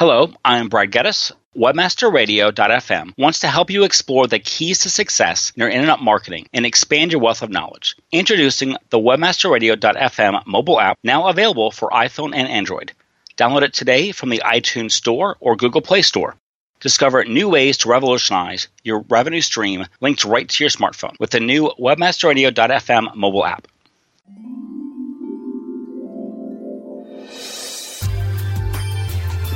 Hello, 0.00 0.32
I'm 0.42 0.70
Brad 0.70 0.92
Geddes. 0.92 1.30
Webmasterradio.fm 1.54 3.12
wants 3.18 3.40
to 3.40 3.48
help 3.48 3.68
you 3.68 3.84
explore 3.84 4.26
the 4.26 4.38
keys 4.38 4.78
to 4.78 4.88
success 4.88 5.52
in 5.54 5.60
your 5.60 5.68
internet 5.68 6.00
marketing 6.00 6.46
and 6.54 6.64
expand 6.64 7.12
your 7.12 7.20
wealth 7.20 7.42
of 7.42 7.50
knowledge. 7.50 7.96
Introducing 8.10 8.78
the 8.88 8.98
Webmasterradio.fm 8.98 10.46
mobile 10.46 10.80
app, 10.80 10.98
now 11.04 11.28
available 11.28 11.70
for 11.70 11.90
iPhone 11.90 12.34
and 12.34 12.48
Android. 12.48 12.92
Download 13.36 13.60
it 13.60 13.74
today 13.74 14.10
from 14.10 14.30
the 14.30 14.40
iTunes 14.42 14.92
Store 14.92 15.36
or 15.38 15.54
Google 15.54 15.82
Play 15.82 16.00
Store. 16.00 16.34
Discover 16.80 17.26
new 17.26 17.50
ways 17.50 17.76
to 17.76 17.90
revolutionize 17.90 18.68
your 18.82 19.04
revenue 19.10 19.42
stream 19.42 19.84
linked 20.00 20.24
right 20.24 20.48
to 20.48 20.64
your 20.64 20.70
smartphone 20.70 21.20
with 21.20 21.28
the 21.28 21.40
new 21.40 21.74
Webmasterradio.fm 21.78 23.16
mobile 23.16 23.44
app. 23.44 23.68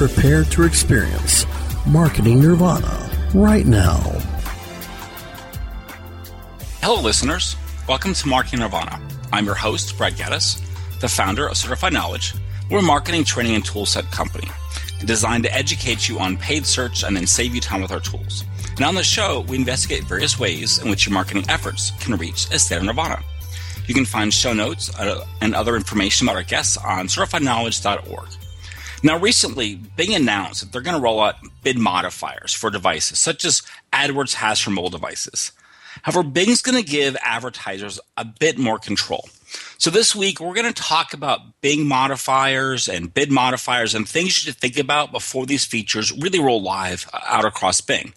prepare 0.00 0.44
to 0.44 0.62
experience 0.62 1.44
Marketing 1.86 2.40
Nirvana 2.40 3.10
right 3.34 3.66
now. 3.66 3.98
Hello, 6.80 7.02
listeners. 7.02 7.54
Welcome 7.86 8.14
to 8.14 8.26
Marketing 8.26 8.60
Nirvana. 8.60 8.98
I'm 9.30 9.44
your 9.44 9.54
host, 9.54 9.98
Brad 9.98 10.16
Geddes, 10.16 10.62
the 11.00 11.08
founder 11.08 11.46
of 11.46 11.58
Certified 11.58 11.92
Knowledge. 11.92 12.32
We're 12.70 12.78
a 12.78 12.82
marketing 12.82 13.24
training 13.24 13.54
and 13.54 13.62
toolset 13.62 14.10
company 14.10 14.48
designed 15.04 15.44
to 15.44 15.54
educate 15.54 16.08
you 16.08 16.18
on 16.18 16.38
paid 16.38 16.64
search 16.64 17.02
and 17.02 17.14
then 17.14 17.26
save 17.26 17.54
you 17.54 17.60
time 17.60 17.82
with 17.82 17.92
our 17.92 18.00
tools. 18.00 18.44
And 18.76 18.86
on 18.86 18.94
the 18.94 19.02
show, 19.02 19.44
we 19.48 19.56
investigate 19.56 20.04
various 20.04 20.38
ways 20.38 20.78
in 20.78 20.88
which 20.88 21.06
your 21.06 21.12
marketing 21.12 21.44
efforts 21.50 21.92
can 22.00 22.16
reach 22.16 22.50
a 22.50 22.58
state 22.58 22.78
of 22.78 22.84
nirvana. 22.84 23.22
You 23.90 23.94
can 23.94 24.04
find 24.04 24.32
show 24.32 24.52
notes 24.52 24.96
uh, 25.00 25.26
and 25.40 25.52
other 25.52 25.74
information 25.74 26.28
about 26.28 26.36
our 26.36 26.44
guests 26.44 26.76
on 26.76 27.08
certifiedknowledge.org. 27.08 28.28
Now, 29.02 29.18
recently, 29.18 29.74
Bing 29.74 30.14
announced 30.14 30.60
that 30.60 30.70
they're 30.70 30.80
going 30.80 30.94
to 30.94 31.02
roll 31.02 31.20
out 31.20 31.34
bid 31.64 31.76
modifiers 31.76 32.54
for 32.54 32.70
devices, 32.70 33.18
such 33.18 33.44
as 33.44 33.62
AdWords 33.92 34.34
has 34.34 34.60
for 34.60 34.70
mobile 34.70 34.90
devices. 34.90 35.50
However, 36.02 36.22
Bing's 36.22 36.62
going 36.62 36.80
to 36.80 36.88
give 36.88 37.16
advertisers 37.24 37.98
a 38.16 38.24
bit 38.24 38.58
more 38.58 38.78
control. 38.78 39.28
So 39.76 39.90
this 39.90 40.14
week, 40.14 40.38
we're 40.38 40.54
going 40.54 40.72
to 40.72 40.82
talk 40.82 41.12
about 41.12 41.60
Bing 41.60 41.84
modifiers 41.84 42.88
and 42.88 43.12
bid 43.12 43.32
modifiers 43.32 43.92
and 43.92 44.08
things 44.08 44.26
you 44.26 44.52
should 44.52 44.60
think 44.60 44.78
about 44.78 45.10
before 45.10 45.46
these 45.46 45.64
features 45.64 46.16
really 46.16 46.38
roll 46.38 46.62
live 46.62 47.10
uh, 47.12 47.18
out 47.26 47.44
across 47.44 47.80
Bing. 47.80 48.14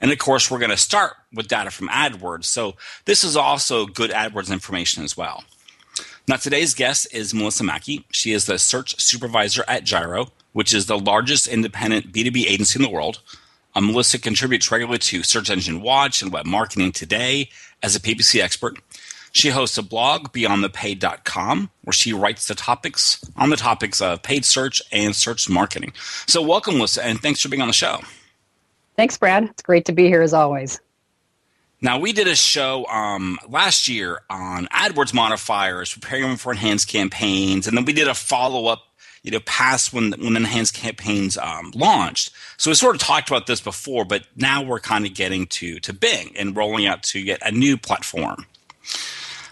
And 0.00 0.12
of 0.12 0.18
course, 0.18 0.50
we're 0.50 0.58
going 0.58 0.70
to 0.70 0.76
start 0.76 1.14
with 1.32 1.48
data 1.48 1.70
from 1.70 1.88
AdWords. 1.88 2.44
So 2.44 2.74
this 3.04 3.24
is 3.24 3.36
also 3.36 3.86
good 3.86 4.10
AdWords 4.10 4.52
information 4.52 5.04
as 5.04 5.16
well. 5.16 5.44
Now, 6.28 6.36
today's 6.36 6.74
guest 6.74 7.06
is 7.12 7.32
Melissa 7.32 7.62
Mackey. 7.62 8.04
She 8.10 8.32
is 8.32 8.46
the 8.46 8.58
search 8.58 9.00
supervisor 9.00 9.64
at 9.68 9.84
Gyro, 9.84 10.28
which 10.52 10.74
is 10.74 10.86
the 10.86 10.98
largest 10.98 11.46
independent 11.46 12.12
B2B 12.12 12.46
agency 12.46 12.78
in 12.78 12.82
the 12.82 12.90
world. 12.90 13.20
Um, 13.76 13.86
Melissa 13.86 14.18
contributes 14.18 14.72
regularly 14.72 14.98
to 14.98 15.22
Search 15.22 15.50
Engine 15.50 15.82
Watch 15.82 16.22
and 16.22 16.32
Web 16.32 16.46
Marketing 16.46 16.90
Today 16.90 17.50
as 17.82 17.94
a 17.94 18.00
PPC 18.00 18.42
expert. 18.42 18.78
She 19.32 19.50
hosts 19.50 19.76
a 19.76 19.82
blog, 19.82 20.32
beyondthepaid.com, 20.32 21.70
where 21.82 21.92
she 21.92 22.14
writes 22.14 22.48
the 22.48 22.54
topics 22.54 23.22
on 23.36 23.50
the 23.50 23.56
topics 23.56 24.00
of 24.00 24.22
paid 24.22 24.46
search 24.46 24.80
and 24.90 25.14
search 25.14 25.48
marketing. 25.48 25.92
So, 26.26 26.40
welcome, 26.40 26.76
Melissa, 26.78 27.04
and 27.04 27.20
thanks 27.20 27.40
for 27.42 27.50
being 27.50 27.60
on 27.60 27.68
the 27.68 27.74
show. 27.74 28.00
Thanks, 28.96 29.18
Brad. 29.18 29.44
It's 29.44 29.62
great 29.62 29.84
to 29.86 29.92
be 29.92 30.06
here 30.06 30.22
as 30.22 30.32
always. 30.32 30.80
Now, 31.82 31.98
we 31.98 32.12
did 32.12 32.26
a 32.26 32.34
show 32.34 32.86
um, 32.86 33.38
last 33.48 33.86
year 33.86 34.22
on 34.30 34.66
AdWords 34.68 35.12
modifiers, 35.12 35.92
preparing 35.92 36.36
for 36.36 36.50
enhanced 36.52 36.88
campaigns, 36.88 37.66
and 37.66 37.76
then 37.76 37.84
we 37.84 37.92
did 37.92 38.08
a 38.08 38.14
follow 38.14 38.66
up, 38.66 38.84
you 39.22 39.30
know, 39.30 39.40
past 39.40 39.92
when 39.92 40.12
when 40.12 40.36
enhanced 40.36 40.72
campaigns 40.74 41.36
um, 41.36 41.72
launched. 41.74 42.32
So 42.56 42.70
we 42.70 42.74
sort 42.74 42.96
of 42.96 43.02
talked 43.02 43.28
about 43.28 43.46
this 43.46 43.60
before, 43.60 44.06
but 44.06 44.26
now 44.36 44.62
we're 44.62 44.80
kind 44.80 45.04
of 45.04 45.12
getting 45.12 45.46
to 45.48 45.78
to 45.80 45.92
Bing 45.92 46.32
and 46.36 46.56
rolling 46.56 46.86
out 46.86 47.02
to 47.04 47.20
yet 47.20 47.40
a 47.44 47.52
new 47.52 47.76
platform. 47.76 48.46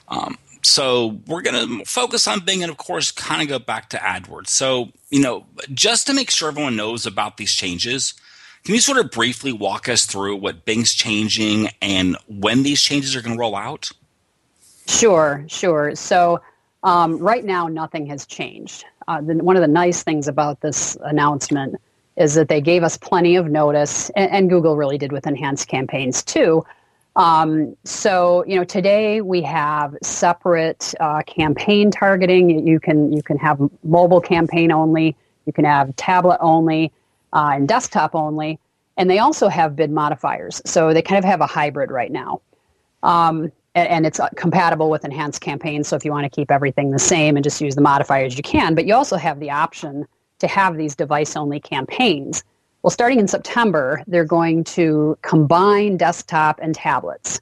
Um, 0.09 0.39
so 0.63 1.21
we're 1.27 1.43
going 1.43 1.81
to 1.81 1.85
focus 1.85 2.27
on 2.27 2.41
Bing 2.41 2.63
and, 2.63 2.71
of 2.73 2.79
course, 2.79 3.11
kind 3.11 3.43
of 3.43 3.49
go 3.49 3.59
back 3.59 3.91
to 3.91 3.99
AdWords. 3.99 4.49
So 4.49 4.89
you 5.11 5.21
know, 5.21 5.45
just 5.75 6.07
to 6.07 6.15
make 6.15 6.31
sure 6.31 6.49
everyone 6.49 6.75
knows 6.75 7.05
about 7.05 7.37
these 7.37 7.53
changes 7.53 8.15
can 8.65 8.75
you 8.75 8.81
sort 8.81 8.99
of 8.99 9.11
briefly 9.11 9.53
walk 9.53 9.89
us 9.89 10.07
through 10.07 10.37
what 10.37 10.65
Bing's 10.65 10.95
changing 10.95 11.69
and 11.83 12.17
when 12.29 12.63
these 12.63 12.81
changes 12.81 13.15
are 13.15 13.21
going 13.21 13.37
to 13.37 13.41
roll 13.41 13.57
out? 13.57 13.91
Sure, 14.87 15.45
sure. 15.49 15.95
So 15.95 16.41
um, 16.83 17.19
right 17.19 17.45
now, 17.45 17.69
nothing 17.69 18.07
has 18.07 18.25
changed. 18.25 18.87
Uh, 19.07 19.21
the, 19.21 19.35
one 19.35 19.57
of 19.57 19.63
the 19.63 19.69
nice 19.69 20.03
things 20.03 20.29
about 20.29 20.61
this 20.61 20.97
announcement 21.03 21.77
is 22.17 22.35
that 22.35 22.49
they 22.49 22.61
gave 22.61 22.83
us 22.83 22.97
plenty 22.97 23.37
of 23.37 23.51
notice, 23.51 24.09
and, 24.11 24.31
and 24.31 24.51
Google 24.51 24.77
really 24.77 24.97
did 24.97 25.13
with 25.13 25.27
enhanced 25.27 25.69
campaigns 25.69 26.23
too. 26.23 26.65
Um, 27.17 27.77
so 27.85 28.45
you 28.47 28.57
know, 28.57 28.65
today 28.65 29.21
we 29.21 29.43
have 29.43 29.95
separate 30.03 30.95
uh, 31.01 31.23
campaign 31.27 31.91
targeting. 31.91 32.67
You 32.67 32.81
can 32.81 33.13
you 33.13 33.23
can 33.23 33.37
have 33.39 33.61
mobile 33.83 34.21
campaign 34.21 34.73
only. 34.73 35.17
You 35.47 35.53
can 35.53 35.65
have 35.65 35.95
tablet 35.97 36.39
only 36.41 36.93
uh, 37.35 37.51
and 37.55 37.69
desktop 37.69 38.15
only. 38.15 38.59
And 38.97 39.11
they 39.11 39.19
also 39.19 39.49
have 39.49 39.75
bid 39.77 39.91
modifiers. 39.91 40.63
So 40.65 40.95
they 40.95 41.03
kind 41.03 41.19
of 41.19 41.25
have 41.25 41.41
a 41.41 41.47
hybrid 41.47 41.91
right 41.91 42.13
now. 42.13 42.41
Um, 43.03 43.53
and, 43.75 43.89
and, 43.89 44.07
it's 44.07 44.21
uh, 44.21 44.29
compatible 44.37 44.89
with 44.89 45.05
enhanced 45.05 45.41
campaigns. 45.41 45.89
So 45.89 45.97
if 45.97 46.05
you 46.05 46.13
want 46.13 46.25
to 46.25 46.31
keep 46.31 46.51
everything 46.51 46.91
the 46.91 46.99
same 46.99 47.37
and 47.37 47.43
just 47.43 47.61
use 47.61 47.75
the 47.75 47.81
modifiers, 47.81 48.37
you 48.37 48.43
can. 48.43 48.75
But 48.75 48.87
you 48.87 48.95
also 48.95 49.17
have 49.17 49.41
the 49.41 49.51
option 49.51 50.07
to 50.39 50.47
have 50.47 50.77
these 50.77 50.95
device 50.95 51.37
only 51.37 51.61
campaigns. 51.61 52.45
Well, 52.83 52.91
starting 52.91 53.19
in 53.19 53.29
September, 53.29 54.03
they're 54.07 54.25
going 54.25 54.65
to 54.65 55.19
combine 55.23 55.97
desktop 55.97 56.61
and 56.63 56.75
tablets. 56.75 57.41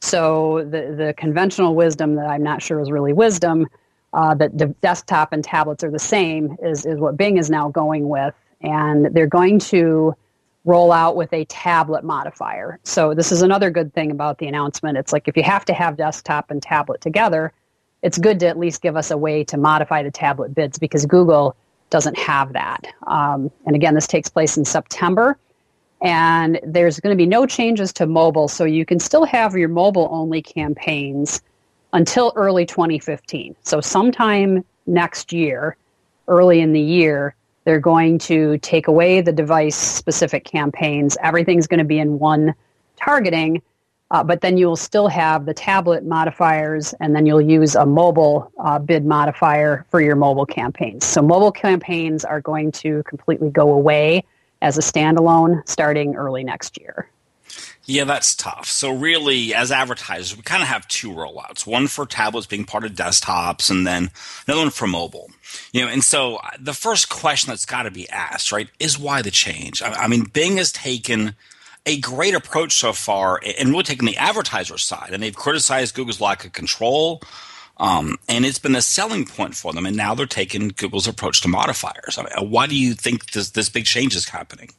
So 0.00 0.64
the, 0.64 0.94
the 0.96 1.14
conventional 1.16 1.74
wisdom 1.74 2.14
that 2.16 2.26
I'm 2.26 2.42
not 2.42 2.62
sure 2.62 2.80
is 2.80 2.90
really 2.90 3.12
wisdom, 3.12 3.66
uh, 4.12 4.34
that 4.36 4.56
the 4.56 4.66
desktop 4.80 5.32
and 5.32 5.44
tablets 5.44 5.84
are 5.84 5.90
the 5.90 5.98
same, 5.98 6.56
is, 6.62 6.86
is 6.86 6.98
what 6.98 7.16
Bing 7.16 7.36
is 7.36 7.50
now 7.50 7.68
going 7.68 8.08
with 8.08 8.34
and 8.66 9.06
they're 9.14 9.28
going 9.28 9.60
to 9.60 10.12
roll 10.64 10.90
out 10.90 11.14
with 11.14 11.32
a 11.32 11.44
tablet 11.44 12.02
modifier. 12.04 12.80
So 12.82 13.14
this 13.14 13.30
is 13.30 13.40
another 13.40 13.70
good 13.70 13.94
thing 13.94 14.10
about 14.10 14.38
the 14.38 14.48
announcement. 14.48 14.98
It's 14.98 15.12
like 15.12 15.28
if 15.28 15.36
you 15.36 15.44
have 15.44 15.64
to 15.66 15.72
have 15.72 15.96
desktop 15.96 16.50
and 16.50 16.60
tablet 16.60 17.00
together, 17.00 17.52
it's 18.02 18.18
good 18.18 18.40
to 18.40 18.48
at 18.48 18.58
least 18.58 18.82
give 18.82 18.96
us 18.96 19.12
a 19.12 19.16
way 19.16 19.44
to 19.44 19.56
modify 19.56 20.02
the 20.02 20.10
tablet 20.10 20.52
bids 20.52 20.78
because 20.78 21.06
Google 21.06 21.56
doesn't 21.90 22.18
have 22.18 22.52
that. 22.54 22.92
Um, 23.06 23.52
and 23.64 23.76
again, 23.76 23.94
this 23.94 24.08
takes 24.08 24.28
place 24.28 24.56
in 24.56 24.64
September. 24.64 25.38
And 26.02 26.58
there's 26.64 26.98
going 26.98 27.16
to 27.16 27.16
be 27.16 27.26
no 27.26 27.46
changes 27.46 27.92
to 27.94 28.06
mobile, 28.06 28.48
so 28.48 28.64
you 28.64 28.84
can 28.84 28.98
still 28.98 29.24
have 29.24 29.56
your 29.56 29.68
mobile 29.70 30.08
only 30.10 30.42
campaigns 30.42 31.40
until 31.94 32.32
early 32.36 32.66
2015. 32.66 33.56
So, 33.62 33.80
sometime 33.80 34.62
next 34.86 35.32
year, 35.32 35.76
early 36.28 36.60
in 36.60 36.74
the 36.74 36.80
year, 36.80 37.34
they're 37.66 37.80
going 37.80 38.16
to 38.16 38.56
take 38.58 38.86
away 38.86 39.20
the 39.20 39.32
device 39.32 39.76
specific 39.76 40.44
campaigns. 40.44 41.16
Everything's 41.20 41.66
going 41.66 41.78
to 41.78 41.84
be 41.84 41.98
in 41.98 42.20
one 42.20 42.54
targeting, 42.94 43.60
uh, 44.12 44.22
but 44.22 44.40
then 44.40 44.56
you'll 44.56 44.76
still 44.76 45.08
have 45.08 45.46
the 45.46 45.52
tablet 45.52 46.04
modifiers, 46.04 46.94
and 47.00 47.14
then 47.14 47.26
you'll 47.26 47.40
use 47.40 47.74
a 47.74 47.84
mobile 47.84 48.52
uh, 48.60 48.78
bid 48.78 49.04
modifier 49.04 49.84
for 49.90 50.00
your 50.00 50.14
mobile 50.14 50.46
campaigns. 50.46 51.04
So, 51.04 51.20
mobile 51.20 51.50
campaigns 51.50 52.24
are 52.24 52.40
going 52.40 52.70
to 52.72 53.02
completely 53.02 53.50
go 53.50 53.72
away 53.72 54.22
as 54.62 54.78
a 54.78 54.80
standalone 54.80 55.68
starting 55.68 56.14
early 56.14 56.44
next 56.44 56.80
year. 56.80 57.10
Yeah, 57.88 58.02
that's 58.02 58.34
tough. 58.34 58.66
So 58.66 58.90
really, 58.92 59.54
as 59.54 59.70
advertisers, 59.70 60.36
we 60.36 60.42
kind 60.42 60.60
of 60.60 60.68
have 60.68 60.88
two 60.88 61.10
rollouts: 61.10 61.66
one 61.66 61.86
for 61.86 62.04
tablets 62.04 62.46
being 62.46 62.64
part 62.64 62.84
of 62.84 62.92
desktops, 62.92 63.70
and 63.70 63.86
then 63.86 64.10
another 64.46 64.62
one 64.62 64.70
for 64.70 64.88
mobile. 64.88 65.30
You 65.72 65.84
know, 65.84 65.88
and 65.88 66.02
so 66.02 66.36
uh, 66.36 66.50
the 66.58 66.74
first 66.74 67.08
question 67.08 67.50
that's 67.50 67.64
got 67.64 67.84
to 67.84 67.92
be 67.92 68.08
asked, 68.10 68.50
right, 68.50 68.68
is 68.80 68.98
why 68.98 69.22
the 69.22 69.30
change? 69.30 69.82
I, 69.82 69.92
I 69.92 70.08
mean, 70.08 70.24
Bing 70.24 70.56
has 70.56 70.72
taken 70.72 71.36
a 71.86 72.00
great 72.00 72.34
approach 72.34 72.72
so 72.74 72.92
far, 72.92 73.40
and 73.58 73.70
really 73.70 73.84
taken 73.84 74.06
the 74.06 74.16
advertiser 74.16 74.78
side, 74.78 75.10
and 75.12 75.22
they've 75.22 75.36
criticized 75.36 75.94
Google's 75.94 76.20
lack 76.20 76.44
of 76.44 76.52
control. 76.52 77.22
Um, 77.78 78.16
and 78.28 78.46
it's 78.46 78.58
been 78.58 78.74
a 78.74 78.82
selling 78.82 79.26
point 79.26 79.54
for 79.54 79.72
them. 79.72 79.84
And 79.84 79.96
now 79.96 80.14
they're 80.14 80.24
taking 80.24 80.68
Google's 80.68 81.06
approach 81.06 81.42
to 81.42 81.48
modifiers. 81.48 82.16
I 82.16 82.22
mean, 82.22 82.50
why 82.50 82.66
do 82.66 82.74
you 82.74 82.94
think 82.94 83.32
this, 83.32 83.50
this 83.50 83.68
big 83.68 83.84
change 83.84 84.16
is 84.16 84.30
happening? 84.30 84.70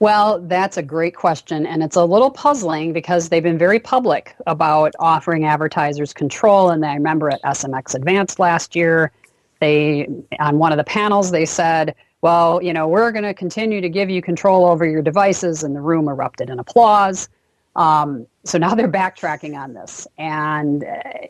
Well, 0.00 0.40
that's 0.40 0.76
a 0.76 0.82
great 0.82 1.14
question. 1.14 1.66
And 1.66 1.82
it's 1.82 1.96
a 1.96 2.04
little 2.04 2.30
puzzling 2.30 2.92
because 2.92 3.28
they've 3.28 3.42
been 3.42 3.58
very 3.58 3.78
public 3.78 4.34
about 4.46 4.92
offering 4.98 5.44
advertisers 5.44 6.12
control. 6.12 6.70
And 6.70 6.84
I 6.84 6.94
remember 6.94 7.30
at 7.30 7.42
SMX 7.42 7.94
Advanced 7.94 8.38
last 8.38 8.74
year, 8.74 9.12
they, 9.60 10.08
on 10.40 10.58
one 10.58 10.72
of 10.72 10.78
the 10.78 10.84
panels, 10.84 11.30
they 11.30 11.46
said, 11.46 11.94
well, 12.22 12.62
you 12.62 12.72
know, 12.72 12.88
we're 12.88 13.12
going 13.12 13.24
to 13.24 13.34
continue 13.34 13.80
to 13.80 13.88
give 13.88 14.10
you 14.10 14.20
control 14.20 14.66
over 14.66 14.84
your 14.86 15.02
devices. 15.02 15.62
And 15.62 15.76
the 15.76 15.80
room 15.80 16.08
erupted 16.08 16.50
in 16.50 16.58
applause. 16.58 17.28
Um, 17.76 18.26
so 18.44 18.58
now 18.58 18.74
they're 18.74 18.90
backtracking 18.90 19.56
on 19.56 19.74
this. 19.74 20.06
And 20.18 20.84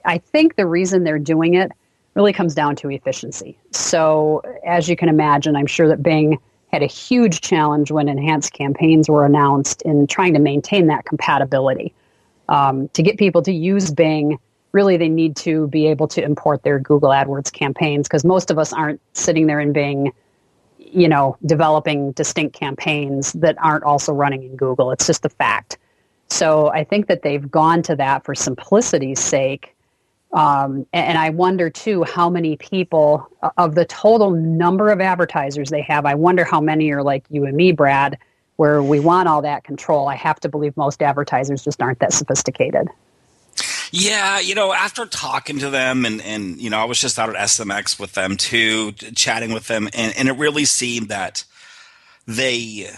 I 0.04 0.18
think 0.18 0.56
the 0.56 0.66
reason 0.66 1.04
they're 1.04 1.18
doing 1.18 1.54
it 1.54 1.70
really 2.14 2.32
comes 2.32 2.54
down 2.54 2.76
to 2.76 2.90
efficiency. 2.90 3.58
So, 3.72 4.42
as 4.64 4.88
you 4.88 4.96
can 4.96 5.08
imagine, 5.08 5.56
I'm 5.56 5.66
sure 5.66 5.88
that 5.88 6.02
Bing 6.02 6.38
had 6.74 6.82
a 6.82 6.86
huge 6.86 7.40
challenge 7.40 7.92
when 7.92 8.08
enhanced 8.08 8.52
campaigns 8.52 9.08
were 9.08 9.24
announced 9.24 9.80
in 9.82 10.08
trying 10.08 10.34
to 10.34 10.40
maintain 10.40 10.88
that 10.88 11.04
compatibility. 11.04 11.94
Um, 12.48 12.88
to 12.88 13.02
get 13.02 13.16
people 13.16 13.42
to 13.42 13.52
use 13.52 13.92
Bing, 13.92 14.38
really 14.72 14.96
they 14.96 15.08
need 15.08 15.36
to 15.36 15.68
be 15.68 15.86
able 15.86 16.08
to 16.08 16.22
import 16.22 16.64
their 16.64 16.80
Google 16.80 17.10
AdWords 17.10 17.52
campaigns 17.52 18.08
because 18.08 18.24
most 18.24 18.50
of 18.50 18.58
us 18.58 18.72
aren't 18.72 19.00
sitting 19.12 19.46
there 19.46 19.60
in 19.60 19.72
Bing, 19.72 20.12
you 20.78 21.08
know, 21.08 21.36
developing 21.46 22.10
distinct 22.10 22.56
campaigns 22.56 23.32
that 23.34 23.56
aren't 23.62 23.84
also 23.84 24.12
running 24.12 24.42
in 24.42 24.56
Google. 24.56 24.90
It's 24.90 25.06
just 25.06 25.24
a 25.24 25.28
fact. 25.28 25.78
So 26.28 26.72
I 26.72 26.82
think 26.82 27.06
that 27.06 27.22
they've 27.22 27.48
gone 27.48 27.82
to 27.82 27.94
that 27.96 28.24
for 28.24 28.34
simplicity's 28.34 29.20
sake 29.20 29.73
um, 30.34 30.84
and 30.92 31.16
I 31.16 31.30
wonder 31.30 31.70
too 31.70 32.02
how 32.02 32.28
many 32.28 32.56
people 32.56 33.28
of 33.56 33.76
the 33.76 33.84
total 33.84 34.32
number 34.32 34.90
of 34.90 35.00
advertisers 35.00 35.70
they 35.70 35.82
have. 35.82 36.04
I 36.04 36.16
wonder 36.16 36.44
how 36.44 36.60
many 36.60 36.90
are 36.90 37.04
like 37.04 37.24
you 37.30 37.44
and 37.44 37.56
me, 37.56 37.70
Brad, 37.70 38.18
where 38.56 38.82
we 38.82 38.98
want 38.98 39.28
all 39.28 39.42
that 39.42 39.62
control. 39.62 40.08
I 40.08 40.16
have 40.16 40.40
to 40.40 40.48
believe 40.48 40.76
most 40.76 41.02
advertisers 41.02 41.62
just 41.62 41.80
aren't 41.80 42.00
that 42.00 42.12
sophisticated. 42.12 42.88
Yeah, 43.92 44.40
you 44.40 44.56
know, 44.56 44.72
after 44.72 45.06
talking 45.06 45.60
to 45.60 45.70
them 45.70 46.04
and, 46.04 46.20
and 46.22 46.60
you 46.60 46.68
know, 46.68 46.78
I 46.78 46.84
was 46.84 47.00
just 47.00 47.16
out 47.16 47.28
at 47.28 47.36
SMX 47.36 48.00
with 48.00 48.14
them 48.14 48.36
too, 48.36 48.90
chatting 48.90 49.52
with 49.52 49.68
them, 49.68 49.88
and, 49.94 50.12
and 50.18 50.28
it 50.28 50.32
really 50.32 50.64
seemed 50.64 51.10
that 51.10 51.44
they 52.26 52.90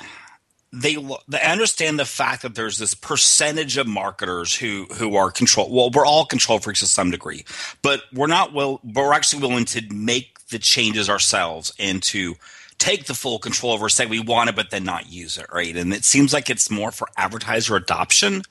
they 0.72 0.96
they 1.28 1.40
understand 1.42 1.98
the 1.98 2.04
fact 2.04 2.42
that 2.42 2.54
there's 2.54 2.78
this 2.78 2.94
percentage 2.94 3.76
of 3.76 3.86
marketers 3.86 4.54
who 4.54 4.86
who 4.94 5.16
are 5.16 5.30
control. 5.30 5.68
Well, 5.70 5.90
we're 5.90 6.06
all 6.06 6.26
control 6.26 6.58
freaks 6.58 6.80
to 6.80 6.86
some 6.86 7.10
degree, 7.10 7.44
but 7.82 8.02
we're 8.12 8.26
not 8.26 8.52
will. 8.52 8.80
But 8.84 9.04
we're 9.04 9.12
actually 9.12 9.42
willing 9.42 9.64
to 9.66 9.82
make 9.94 10.46
the 10.48 10.58
changes 10.58 11.08
ourselves 11.08 11.72
and 11.78 12.02
to 12.04 12.34
take 12.78 13.06
the 13.06 13.14
full 13.14 13.38
control 13.38 13.72
over. 13.72 13.88
Say 13.88 14.06
we 14.06 14.20
want 14.20 14.50
it, 14.50 14.56
but 14.56 14.70
then 14.70 14.84
not 14.84 15.10
use 15.10 15.38
it. 15.38 15.46
Right, 15.52 15.76
and 15.76 15.92
it 15.92 16.04
seems 16.04 16.32
like 16.32 16.50
it's 16.50 16.70
more 16.70 16.90
for 16.90 17.08
advertiser 17.16 17.76
adoption 17.76 18.42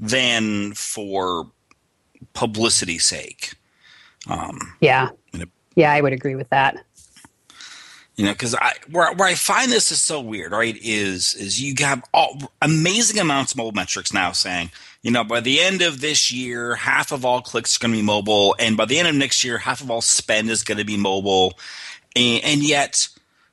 than 0.00 0.72
for 0.72 1.50
publicity 2.32 2.98
sake. 2.98 3.54
Um, 4.26 4.58
yeah, 4.80 5.10
yeah, 5.76 5.92
I 5.92 6.00
would 6.00 6.12
agree 6.12 6.34
with 6.34 6.48
that 6.48 6.84
you 8.18 8.24
know 8.26 8.32
because 8.32 8.54
i 8.56 8.74
where, 8.90 9.10
where 9.14 9.28
i 9.28 9.34
find 9.34 9.72
this 9.72 9.90
is 9.90 10.02
so 10.02 10.20
weird 10.20 10.52
right 10.52 10.76
is 10.82 11.34
is 11.34 11.62
you 11.62 11.72
have 11.78 12.04
all 12.12 12.36
amazing 12.60 13.18
amounts 13.18 13.52
of 13.52 13.56
mobile 13.56 13.72
metrics 13.72 14.12
now 14.12 14.32
saying 14.32 14.70
you 15.02 15.10
know 15.10 15.24
by 15.24 15.40
the 15.40 15.60
end 15.60 15.80
of 15.80 16.00
this 16.02 16.30
year 16.30 16.74
half 16.74 17.12
of 17.12 17.24
all 17.24 17.40
clicks 17.40 17.76
are 17.76 17.80
going 17.80 17.92
to 17.92 17.98
be 17.98 18.02
mobile 18.02 18.54
and 18.58 18.76
by 18.76 18.84
the 18.84 18.98
end 18.98 19.08
of 19.08 19.14
next 19.14 19.42
year 19.42 19.56
half 19.56 19.80
of 19.80 19.90
all 19.90 20.02
spend 20.02 20.50
is 20.50 20.64
going 20.64 20.78
to 20.78 20.84
be 20.84 20.98
mobile. 20.98 21.58
And, 22.14 22.44
and 22.44 22.62
yet 22.62 23.08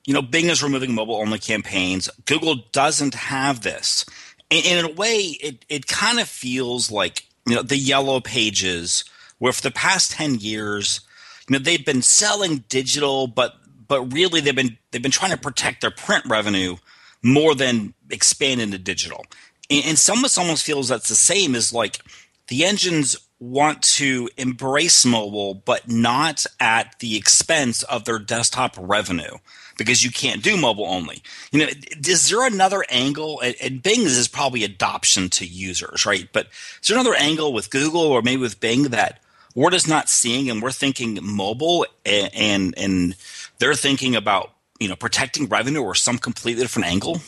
you 0.06 0.14
know 0.14 0.22
bing 0.22 0.48
is 0.48 0.64
removing 0.64 0.94
mobile 0.94 1.16
only 1.16 1.40
campaigns. 1.40 2.10
Google 2.26 2.56
doesn't 2.72 3.14
have 3.14 3.62
this. 3.62 4.06
And, 4.52 4.66
and 4.66 4.86
in 4.86 4.92
a 4.92 4.96
way 4.96 5.38
it, 5.42 5.64
it 5.70 5.88
kind 5.88 6.20
of 6.20 6.28
feels 6.28 6.92
like 6.92 7.26
you 7.46 7.56
know 7.56 7.62
the 7.62 7.78
yellow 7.78 8.20
pages 8.20 9.06
where 9.38 9.54
for 9.54 9.62
the 9.62 9.72
past 9.72 10.12
10 10.12 10.36
years 10.36 11.02
you 11.48 11.54
know 11.54 11.60
they've 11.60 11.86
been 11.86 12.02
selling 12.02 12.64
digital 12.68 13.28
but 13.28 13.56
but 13.88 14.14
really 14.14 14.42
they've 14.42 14.56
been 14.56 14.78
they've 14.92 15.02
been 15.02 15.12
trying 15.12 15.32
to 15.32 15.38
protect 15.38 15.82
their 15.82 15.92
print 15.92 16.26
revenue 16.26 16.78
more 17.24 17.56
than 17.56 17.94
expand 18.10 18.62
into 18.62 18.78
digital. 18.78 19.26
And, 19.70 19.86
and 19.86 20.00
some 20.00 20.20
of 20.20 20.26
us 20.26 20.38
almost 20.38 20.66
feels 20.66 20.90
that's 20.90 21.10
the 21.10 21.16
same 21.16 21.56
as 21.56 21.74
like 21.74 22.00
the 22.48 22.66
engines 22.66 23.18
want 23.40 23.82
to 23.82 24.30
embrace 24.38 25.06
mobile, 25.06 25.54
but 25.54 25.90
not 25.90 26.46
at 26.60 26.96
the 27.00 27.18
expense 27.18 27.84
of 27.84 28.06
their 28.06 28.20
desktop 28.20 28.76
revenue 28.80 29.38
because 29.78 30.04
you 30.04 30.12
can't 30.12 30.42
do 30.42 30.56
mobile 30.56 30.86
only. 30.86 31.22
You 31.52 31.60
know, 31.60 31.72
is 32.08 32.30
there 32.30 32.46
another 32.46 32.86
angle? 32.90 33.42
And 33.62 33.84
Bing 33.84 34.02
is 34.02 34.28
probably 34.28 34.64
adoption 34.64 35.30
to 35.32 35.46
users, 35.46 36.06
right? 36.06 36.30
But 36.32 36.48
is 36.82 36.88
there 36.88 36.98
another 36.98 37.16
angle 37.16 37.52
with 37.52 37.72
Google 37.72 38.02
or 38.02 38.22
maybe 38.22 38.42
with 38.42 38.60
Bing 38.60 38.84
that 38.84 39.22
we're 39.54 39.72
just 39.72 39.88
not 39.88 40.10
seeing 40.10 40.50
and 40.50 40.62
we're 40.62 40.72
thinking 40.72 41.20
mobile 41.22 41.86
and, 42.06 42.30
and, 42.34 42.74
and 42.78 43.16
they're 43.60 43.76
thinking 43.76 44.16
about 44.16 44.52
you 44.80 44.88
know 44.88 44.96
protecting 44.96 45.48
revenue 45.48 45.82
or 45.82 45.96
some 45.96 46.18
completely 46.18 46.64
different 46.64 46.88
angle? 46.88 47.22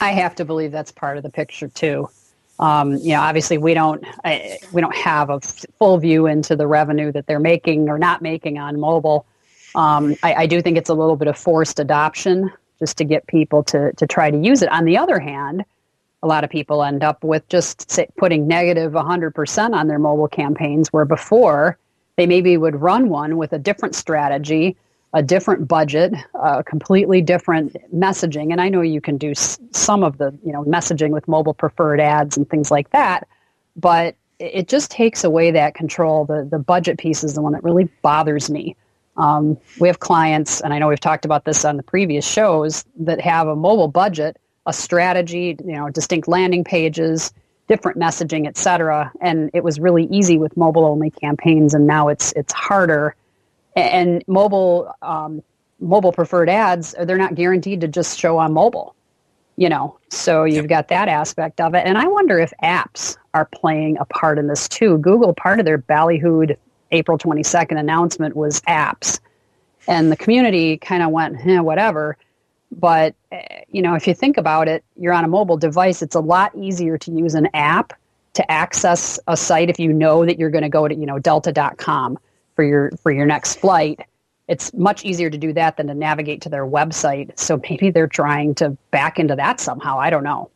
I 0.00 0.12
have 0.12 0.34
to 0.36 0.44
believe 0.44 0.72
that's 0.72 0.92
part 0.92 1.16
of 1.16 1.22
the 1.22 1.30
picture 1.30 1.68
too. 1.68 2.08
Um, 2.58 2.96
you 2.98 3.10
know, 3.14 3.20
obviously 3.20 3.58
we 3.58 3.74
don't 3.74 4.04
I, 4.24 4.58
we 4.72 4.80
don't 4.80 4.94
have 4.94 5.30
a 5.30 5.40
full 5.40 5.98
view 5.98 6.26
into 6.26 6.54
the 6.54 6.66
revenue 6.66 7.10
that 7.12 7.26
they're 7.26 7.40
making 7.40 7.88
or 7.88 7.98
not 7.98 8.22
making 8.22 8.58
on 8.58 8.78
mobile. 8.78 9.26
Um, 9.74 10.14
I, 10.22 10.34
I, 10.34 10.46
do 10.46 10.62
think 10.62 10.78
it's 10.78 10.88
a 10.88 10.94
little 10.94 11.16
bit 11.16 11.26
of 11.26 11.36
forced 11.36 11.80
adoption 11.80 12.48
just 12.78 12.96
to 12.98 13.04
get 13.04 13.26
people 13.26 13.64
to 13.64 13.92
to 13.94 14.06
try 14.06 14.30
to 14.30 14.38
use 14.38 14.62
it. 14.62 14.68
On 14.70 14.84
the 14.84 14.96
other 14.96 15.18
hand, 15.18 15.64
a 16.22 16.28
lot 16.28 16.44
of 16.44 16.50
people 16.50 16.84
end 16.84 17.02
up 17.02 17.24
with 17.24 17.46
just 17.48 18.00
putting 18.16 18.46
negative 18.46 18.92
100% 18.92 19.74
on 19.74 19.88
their 19.88 19.98
mobile 19.98 20.28
campaigns, 20.28 20.92
where 20.92 21.04
before 21.04 21.76
they 22.16 22.26
maybe 22.26 22.56
would 22.56 22.80
run 22.80 23.08
one 23.08 23.36
with 23.36 23.52
a 23.52 23.58
different 23.58 23.96
strategy 23.96 24.76
a 25.14 25.22
different 25.22 25.68
budget, 25.68 26.12
a 26.34 26.62
completely 26.64 27.22
different 27.22 27.76
messaging. 27.94 28.50
And 28.50 28.60
I 28.60 28.68
know 28.68 28.82
you 28.82 29.00
can 29.00 29.16
do 29.16 29.30
s- 29.30 29.58
some 29.70 30.02
of 30.02 30.18
the 30.18 30.36
you 30.44 30.52
know 30.52 30.64
messaging 30.64 31.10
with 31.10 31.26
mobile 31.28 31.54
preferred 31.54 32.00
ads 32.00 32.36
and 32.36 32.48
things 32.50 32.70
like 32.70 32.90
that, 32.90 33.26
but 33.76 34.16
it 34.40 34.68
just 34.68 34.90
takes 34.90 35.22
away 35.24 35.52
that 35.52 35.74
control. 35.74 36.24
The 36.26 36.46
the 36.50 36.58
budget 36.58 36.98
piece 36.98 37.24
is 37.24 37.34
the 37.34 37.42
one 37.42 37.52
that 37.52 37.62
really 37.64 37.88
bothers 38.02 38.50
me. 38.50 38.76
Um, 39.16 39.56
we 39.78 39.86
have 39.86 40.00
clients, 40.00 40.60
and 40.60 40.74
I 40.74 40.80
know 40.80 40.88
we've 40.88 40.98
talked 40.98 41.24
about 41.24 41.44
this 41.44 41.64
on 41.64 41.76
the 41.76 41.84
previous 41.84 42.26
shows, 42.26 42.84
that 42.98 43.20
have 43.20 43.46
a 43.46 43.54
mobile 43.54 43.86
budget, 43.86 44.36
a 44.66 44.72
strategy, 44.72 45.56
you 45.64 45.76
know, 45.76 45.88
distinct 45.88 46.26
landing 46.26 46.64
pages, 46.64 47.32
different 47.68 47.96
messaging, 47.96 48.48
et 48.48 48.56
cetera. 48.56 49.12
And 49.20 49.48
it 49.54 49.62
was 49.62 49.78
really 49.78 50.06
easy 50.06 50.36
with 50.38 50.56
mobile 50.56 50.84
only 50.84 51.10
campaigns, 51.10 51.72
and 51.72 51.86
now 51.86 52.08
it's 52.08 52.32
it's 52.32 52.52
harder 52.52 53.14
and 53.76 54.22
mobile 54.26 54.94
um, 55.02 55.42
mobile 55.80 56.12
preferred 56.12 56.48
ads 56.48 56.94
they're 57.04 57.18
not 57.18 57.34
guaranteed 57.34 57.80
to 57.80 57.88
just 57.88 58.18
show 58.18 58.38
on 58.38 58.52
mobile 58.52 58.94
you 59.56 59.68
know? 59.68 59.96
So 60.10 60.44
you've 60.44 60.68
got 60.68 60.88
that 60.88 61.08
aspect 61.08 61.60
of 61.60 61.74
it. 61.74 61.86
And 61.86 61.98
i 61.98 62.06
wonder 62.06 62.38
if 62.38 62.52
apps 62.62 63.16
are 63.34 63.46
playing 63.46 63.96
a 63.98 64.04
part 64.04 64.38
in 64.38 64.46
this 64.46 64.68
too. 64.68 64.98
Google 64.98 65.34
part 65.34 65.58
of 65.58 65.66
their 65.66 65.78
ballyhooed 65.78 66.56
april 66.92 67.18
22nd 67.18 67.78
announcement 67.78 68.36
was 68.36 68.60
apps. 68.62 69.20
And 69.86 70.10
the 70.10 70.16
community 70.16 70.78
kind 70.78 71.02
of 71.02 71.10
went 71.10 71.46
eh, 71.46 71.60
whatever. 71.60 72.16
But 72.72 73.14
eh, 73.32 73.62
you 73.70 73.82
know 73.82 73.94
if 73.94 74.06
you 74.06 74.14
think 74.14 74.36
about 74.36 74.68
it 74.68 74.84
you're 74.96 75.12
on 75.12 75.24
a 75.24 75.28
mobile 75.28 75.56
device 75.56 76.02
it's 76.02 76.16
a 76.16 76.20
lot 76.20 76.52
easier 76.56 76.98
to 76.98 77.12
use 77.12 77.34
an 77.34 77.48
app 77.54 77.92
to 78.34 78.50
access 78.50 79.18
a 79.28 79.36
site 79.36 79.70
if 79.70 79.78
you 79.78 79.92
know 79.92 80.26
that 80.26 80.38
you're 80.38 80.50
going 80.50 80.62
to 80.62 80.68
go 80.68 80.88
to 80.88 80.94
you 80.94 81.06
know 81.06 81.18
delta.com 81.18 82.18
for 82.54 82.64
your 82.64 82.90
for 83.02 83.12
your 83.12 83.26
next 83.26 83.56
flight 83.56 84.00
it's 84.48 84.74
much 84.74 85.04
easier 85.04 85.30
to 85.30 85.38
do 85.38 85.52
that 85.54 85.76
than 85.76 85.86
to 85.86 85.94
navigate 85.94 86.42
to 86.42 86.48
their 86.48 86.66
website. 86.66 87.38
So 87.38 87.60
maybe 87.68 87.90
they're 87.90 88.06
trying 88.06 88.54
to 88.56 88.70
back 88.90 89.18
into 89.18 89.36
that 89.36 89.60
somehow. 89.60 89.98
I 89.98 90.10
don't 90.10 90.24
know. 90.24 90.50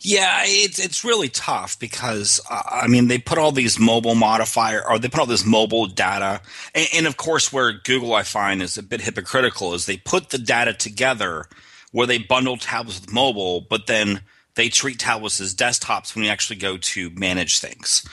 Yeah, 0.00 0.40
it's 0.44 0.80
it's 0.80 1.04
really 1.04 1.28
tough 1.28 1.78
because 1.78 2.40
uh, 2.50 2.62
I 2.68 2.88
mean 2.88 3.06
they 3.06 3.18
put 3.18 3.38
all 3.38 3.52
these 3.52 3.78
mobile 3.78 4.16
modifier 4.16 4.84
or 4.84 4.98
they 4.98 5.08
put 5.08 5.20
all 5.20 5.26
this 5.26 5.46
mobile 5.46 5.86
data, 5.86 6.40
and, 6.74 6.88
and, 6.92 7.06
of 7.06 7.16
course 7.16 7.52
where 7.52 7.72
Google 7.72 8.14
I 8.14 8.24
find 8.24 8.62
is 8.62 8.76
a 8.76 8.82
bit 8.82 9.02
hypocritical 9.02 9.74
is 9.74 9.86
they 9.86 9.98
put 9.98 10.30
the 10.30 10.38
data 10.38 10.72
together 10.72 11.46
where 11.92 12.06
they 12.06 12.18
bundle 12.18 12.56
tablets 12.56 13.00
with 13.00 13.12
mobile, 13.12 13.60
but 13.60 13.86
then 13.86 14.22
they 14.56 14.70
treat 14.70 14.98
tablets 14.98 15.40
as 15.40 15.54
desktops 15.54 16.16
when 16.16 16.24
you 16.24 16.30
actually 16.30 16.56
go 16.56 16.76
to 16.76 17.10
manage 17.10 17.60
things. 17.60 18.04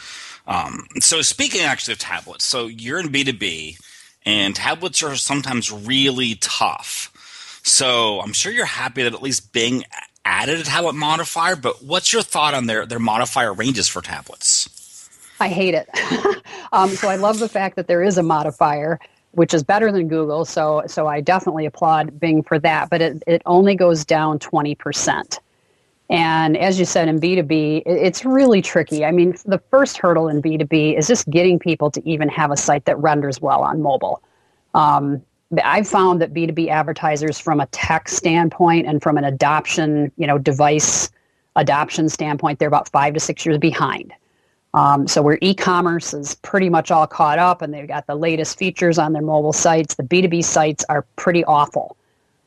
Um, 0.47 0.87
so 0.99 1.21
speaking 1.21 1.61
actually 1.61 1.93
of 1.93 1.99
tablets, 1.99 2.45
so 2.45 2.67
you're 2.67 2.99
in 2.99 3.09
B2B 3.09 3.77
and 4.25 4.55
tablets 4.55 5.03
are 5.03 5.15
sometimes 5.15 5.71
really 5.71 6.35
tough. 6.35 7.11
So 7.63 8.21
I'm 8.21 8.33
sure 8.33 8.51
you're 8.51 8.65
happy 8.65 9.03
that 9.03 9.13
at 9.13 9.21
least 9.21 9.51
Bing 9.51 9.83
added 10.25 10.59
a 10.59 10.63
tablet 10.63 10.93
modifier, 10.93 11.55
but 11.55 11.83
what's 11.83 12.11
your 12.11 12.21
thought 12.21 12.53
on 12.53 12.65
their, 12.67 12.85
their 12.85 12.99
modifier 12.99 13.53
ranges 13.53 13.87
for 13.87 14.01
tablets? 14.01 15.09
I 15.39 15.49
hate 15.49 15.75
it. 15.75 15.89
um, 16.71 16.89
so 16.89 17.09
I 17.09 17.15
love 17.15 17.39
the 17.39 17.49
fact 17.49 17.75
that 17.75 17.87
there 17.87 18.01
is 18.01 18.17
a 18.17 18.23
modifier, 18.23 18.99
which 19.31 19.53
is 19.53 19.63
better 19.63 19.91
than 19.91 20.07
Google. 20.07 20.45
So 20.45 20.83
so 20.87 21.07
I 21.07 21.21
definitely 21.21 21.65
applaud 21.65 22.19
Bing 22.19 22.43
for 22.43 22.57
that. 22.59 22.89
But 22.89 23.01
it, 23.01 23.23
it 23.27 23.41
only 23.45 23.75
goes 23.75 24.03
down 24.03 24.39
twenty 24.39 24.73
percent. 24.75 25.39
And 26.09 26.55
as 26.55 26.79
you 26.79 26.85
said 26.85 27.09
in 27.09 27.19
B2B, 27.19 27.83
it's 27.85 28.23
really 28.23 28.61
tricky. 28.61 29.03
I 29.03 29.11
mean, 29.11 29.35
the 29.45 29.59
first 29.69 29.97
hurdle 29.97 30.29
in 30.29 30.41
B2B 30.41 30.97
is 30.97 31.07
just 31.07 31.29
getting 31.29 31.59
people 31.59 31.91
to 31.91 32.09
even 32.09 32.29
have 32.29 32.49
a 32.49 32.57
site 32.57 32.85
that 32.85 32.97
renders 32.99 33.41
well 33.41 33.61
on 33.61 33.81
mobile. 33.81 34.21
Um, 34.73 35.21
I've 35.63 35.87
found 35.87 36.21
that 36.21 36.33
B2B 36.33 36.69
advertisers 36.69 37.39
from 37.39 37.59
a 37.59 37.65
tech 37.67 38.09
standpoint 38.09 38.87
and 38.87 39.01
from 39.01 39.17
an 39.17 39.23
adoption, 39.23 40.11
you 40.17 40.27
know, 40.27 40.37
device 40.37 41.09
adoption 41.55 42.07
standpoint, 42.07 42.59
they're 42.59 42.67
about 42.67 42.89
five 42.89 43.13
to 43.13 43.19
six 43.19 43.45
years 43.45 43.57
behind. 43.57 44.13
Um, 44.73 45.07
so 45.07 45.21
where 45.21 45.39
e-commerce 45.41 46.13
is 46.13 46.35
pretty 46.35 46.69
much 46.69 46.91
all 46.91 47.07
caught 47.07 47.39
up 47.39 47.61
and 47.61 47.73
they've 47.73 47.87
got 47.87 48.07
the 48.07 48.15
latest 48.15 48.57
features 48.57 48.99
on 48.99 49.13
their 49.13 49.21
mobile 49.21 49.53
sites, 49.53 49.95
the 49.95 50.03
B2B 50.03 50.43
sites 50.43 50.85
are 50.89 51.03
pretty 51.15 51.43
awful 51.45 51.97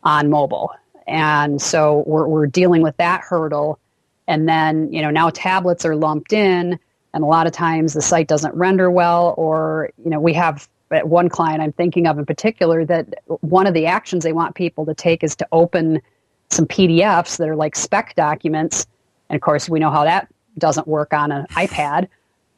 on 0.04 0.30
mobile. 0.30 0.70
And 1.10 1.60
so 1.60 2.04
we're, 2.06 2.26
we're 2.28 2.46
dealing 2.46 2.82
with 2.82 2.96
that 2.98 3.20
hurdle. 3.20 3.80
And 4.28 4.48
then, 4.48 4.92
you 4.92 5.02
know, 5.02 5.10
now 5.10 5.30
tablets 5.30 5.84
are 5.84 5.96
lumped 5.96 6.32
in 6.32 6.78
and 7.12 7.24
a 7.24 7.26
lot 7.26 7.48
of 7.48 7.52
times 7.52 7.94
the 7.94 8.00
site 8.00 8.28
doesn't 8.28 8.54
render 8.54 8.88
well 8.90 9.34
or, 9.36 9.90
you 10.02 10.08
know, 10.08 10.20
we 10.20 10.32
have 10.32 10.68
one 11.02 11.28
client 11.28 11.60
I'm 11.60 11.72
thinking 11.72 12.06
of 12.06 12.18
in 12.18 12.26
particular 12.26 12.84
that 12.84 13.14
one 13.26 13.66
of 13.66 13.74
the 13.74 13.86
actions 13.86 14.22
they 14.22 14.32
want 14.32 14.54
people 14.54 14.86
to 14.86 14.94
take 14.94 15.24
is 15.24 15.34
to 15.36 15.48
open 15.50 16.00
some 16.48 16.66
PDFs 16.66 17.38
that 17.38 17.48
are 17.48 17.56
like 17.56 17.74
spec 17.74 18.14
documents. 18.14 18.86
And 19.28 19.36
of 19.36 19.42
course, 19.42 19.68
we 19.68 19.80
know 19.80 19.90
how 19.90 20.04
that 20.04 20.28
doesn't 20.58 20.86
work 20.86 21.12
on 21.12 21.32
an 21.32 21.46
iPad. 21.50 22.08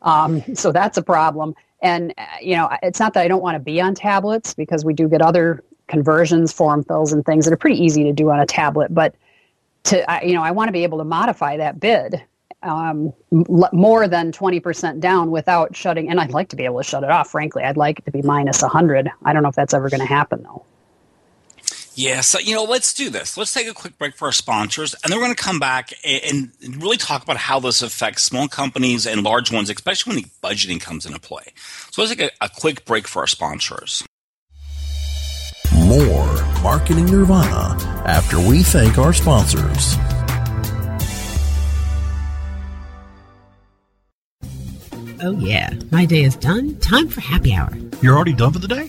Um, 0.02 0.42
so 0.54 0.72
that's 0.72 0.98
a 0.98 1.02
problem. 1.02 1.54
And, 1.80 2.12
uh, 2.18 2.24
you 2.42 2.54
know, 2.54 2.70
it's 2.82 3.00
not 3.00 3.14
that 3.14 3.22
I 3.22 3.28
don't 3.28 3.42
want 3.42 3.54
to 3.54 3.60
be 3.60 3.80
on 3.80 3.94
tablets 3.94 4.52
because 4.52 4.84
we 4.84 4.92
do 4.92 5.08
get 5.08 5.22
other 5.22 5.64
conversions, 5.92 6.52
form 6.54 6.82
fills, 6.82 7.12
and 7.12 7.24
things 7.24 7.44
that 7.44 7.52
are 7.52 7.58
pretty 7.58 7.78
easy 7.84 8.04
to 8.04 8.14
do 8.14 8.30
on 8.30 8.40
a 8.40 8.46
tablet. 8.46 8.94
But 8.94 9.14
to, 9.84 10.20
you 10.24 10.32
know, 10.32 10.42
I 10.42 10.50
want 10.52 10.68
to 10.68 10.72
be 10.72 10.84
able 10.84 10.98
to 10.98 11.04
modify 11.04 11.58
that 11.58 11.78
bid 11.78 12.22
um, 12.62 13.12
l- 13.30 13.68
more 13.74 14.08
than 14.08 14.32
20% 14.32 15.00
down 15.00 15.30
without 15.30 15.76
shutting, 15.76 16.08
and 16.08 16.18
I'd 16.18 16.30
like 16.30 16.48
to 16.48 16.56
be 16.56 16.64
able 16.64 16.78
to 16.78 16.84
shut 16.84 17.04
it 17.04 17.10
off, 17.10 17.30
frankly. 17.30 17.62
I'd 17.62 17.76
like 17.76 17.98
it 17.98 18.06
to 18.06 18.10
be 18.10 18.22
minus 18.22 18.62
100. 18.62 19.10
I 19.22 19.34
don't 19.34 19.42
know 19.42 19.50
if 19.50 19.54
that's 19.54 19.74
ever 19.74 19.90
going 19.90 20.00
to 20.00 20.06
happen, 20.06 20.42
though. 20.42 20.64
Yeah, 21.94 22.22
so 22.22 22.38
you 22.38 22.54
know, 22.54 22.64
let's 22.64 22.94
do 22.94 23.10
this. 23.10 23.36
Let's 23.36 23.52
take 23.52 23.68
a 23.68 23.74
quick 23.74 23.98
break 23.98 24.16
for 24.16 24.24
our 24.24 24.32
sponsors, 24.32 24.94
and 24.94 25.12
then 25.12 25.18
we're 25.18 25.26
going 25.26 25.36
to 25.36 25.42
come 25.42 25.58
back 25.58 25.92
and, 26.02 26.50
really 26.78 26.96
talk 26.96 27.22
about 27.22 27.36
how 27.36 27.60
this 27.60 27.82
affects 27.82 28.22
small 28.22 28.48
companies 28.48 29.06
and 29.06 29.22
large 29.22 29.52
ones, 29.52 29.68
especially 29.68 30.14
when 30.14 30.22
the 30.22 30.30
budgeting 30.42 30.80
comes 30.80 31.04
into 31.04 31.20
play. 31.20 31.52
So 31.90 32.00
let's 32.00 32.14
take 32.14 32.32
a, 32.32 32.44
a 32.44 32.48
quick 32.48 32.86
break 32.86 33.06
for 33.06 33.20
our 33.20 33.26
sponsors. 33.26 34.02
More 35.92 36.32
marketing 36.62 37.04
nirvana 37.04 37.76
after 38.06 38.38
we 38.40 38.62
thank 38.62 38.96
our 38.96 39.12
sponsors. 39.12 39.94
Oh 45.20 45.36
yeah, 45.38 45.74
my 45.90 46.06
day 46.06 46.22
is 46.22 46.34
done. 46.34 46.78
Time 46.78 47.08
for 47.08 47.20
happy 47.20 47.52
hour. 47.52 47.76
You're 48.00 48.16
already 48.16 48.32
done 48.32 48.54
for 48.54 48.58
the 48.58 48.68
day? 48.68 48.88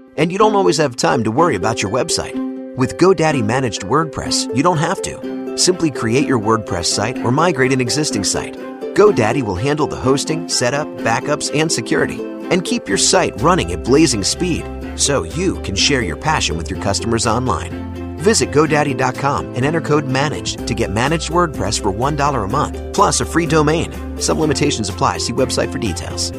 and 0.17 0.31
you 0.31 0.37
don't 0.37 0.55
always 0.55 0.77
have 0.77 0.95
time 0.95 1.23
to 1.23 1.31
worry 1.31 1.55
about 1.55 1.81
your 1.81 1.91
website. 1.91 2.35
With 2.75 2.97
GoDaddy 2.97 3.43
Managed 3.43 3.81
WordPress, 3.81 4.55
you 4.55 4.63
don't 4.63 4.77
have 4.77 5.01
to. 5.01 5.57
Simply 5.57 5.91
create 5.91 6.27
your 6.27 6.39
WordPress 6.39 6.85
site 6.85 7.17
or 7.19 7.31
migrate 7.31 7.73
an 7.73 7.81
existing 7.81 8.23
site. 8.23 8.55
GoDaddy 8.95 9.43
will 9.43 9.55
handle 9.55 9.87
the 9.87 9.95
hosting, 9.95 10.47
setup, 10.49 10.87
backups, 10.99 11.53
and 11.53 11.71
security, 11.71 12.21
and 12.49 12.65
keep 12.65 12.87
your 12.87 12.97
site 12.97 13.39
running 13.41 13.71
at 13.71 13.83
blazing 13.83 14.23
speed 14.23 14.65
so 14.95 15.23
you 15.23 15.61
can 15.61 15.75
share 15.75 16.01
your 16.01 16.17
passion 16.17 16.57
with 16.57 16.69
your 16.69 16.81
customers 16.81 17.27
online. 17.27 18.17
Visit 18.17 18.51
GoDaddy.com 18.51 19.55
and 19.55 19.65
enter 19.65 19.81
code 19.81 20.05
MANAGED 20.05 20.67
to 20.67 20.73
get 20.73 20.91
managed 20.91 21.31
WordPress 21.31 21.81
for 21.81 21.91
$1 21.91 22.43
a 22.43 22.47
month, 22.47 22.93
plus 22.93 23.19
a 23.19 23.25
free 23.25 23.47
domain. 23.47 24.19
Some 24.19 24.39
limitations 24.39 24.89
apply. 24.89 25.17
See 25.17 25.33
website 25.33 25.71
for 25.71 25.79
details. 25.79 26.31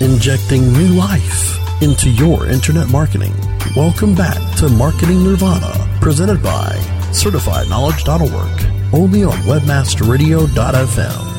Injecting 0.00 0.72
new 0.72 0.88
life 0.88 1.56
into 1.80 2.10
your 2.10 2.48
internet 2.48 2.88
marketing. 2.88 3.32
Welcome 3.76 4.12
back 4.16 4.56
to 4.56 4.68
Marketing 4.68 5.22
Nirvana, 5.22 5.72
presented 6.00 6.42
by 6.42 6.70
CertifiedKnowledge.org, 7.12 8.92
only 8.92 9.22
on 9.22 9.36
WebmasterRadio.fm. 9.44 11.34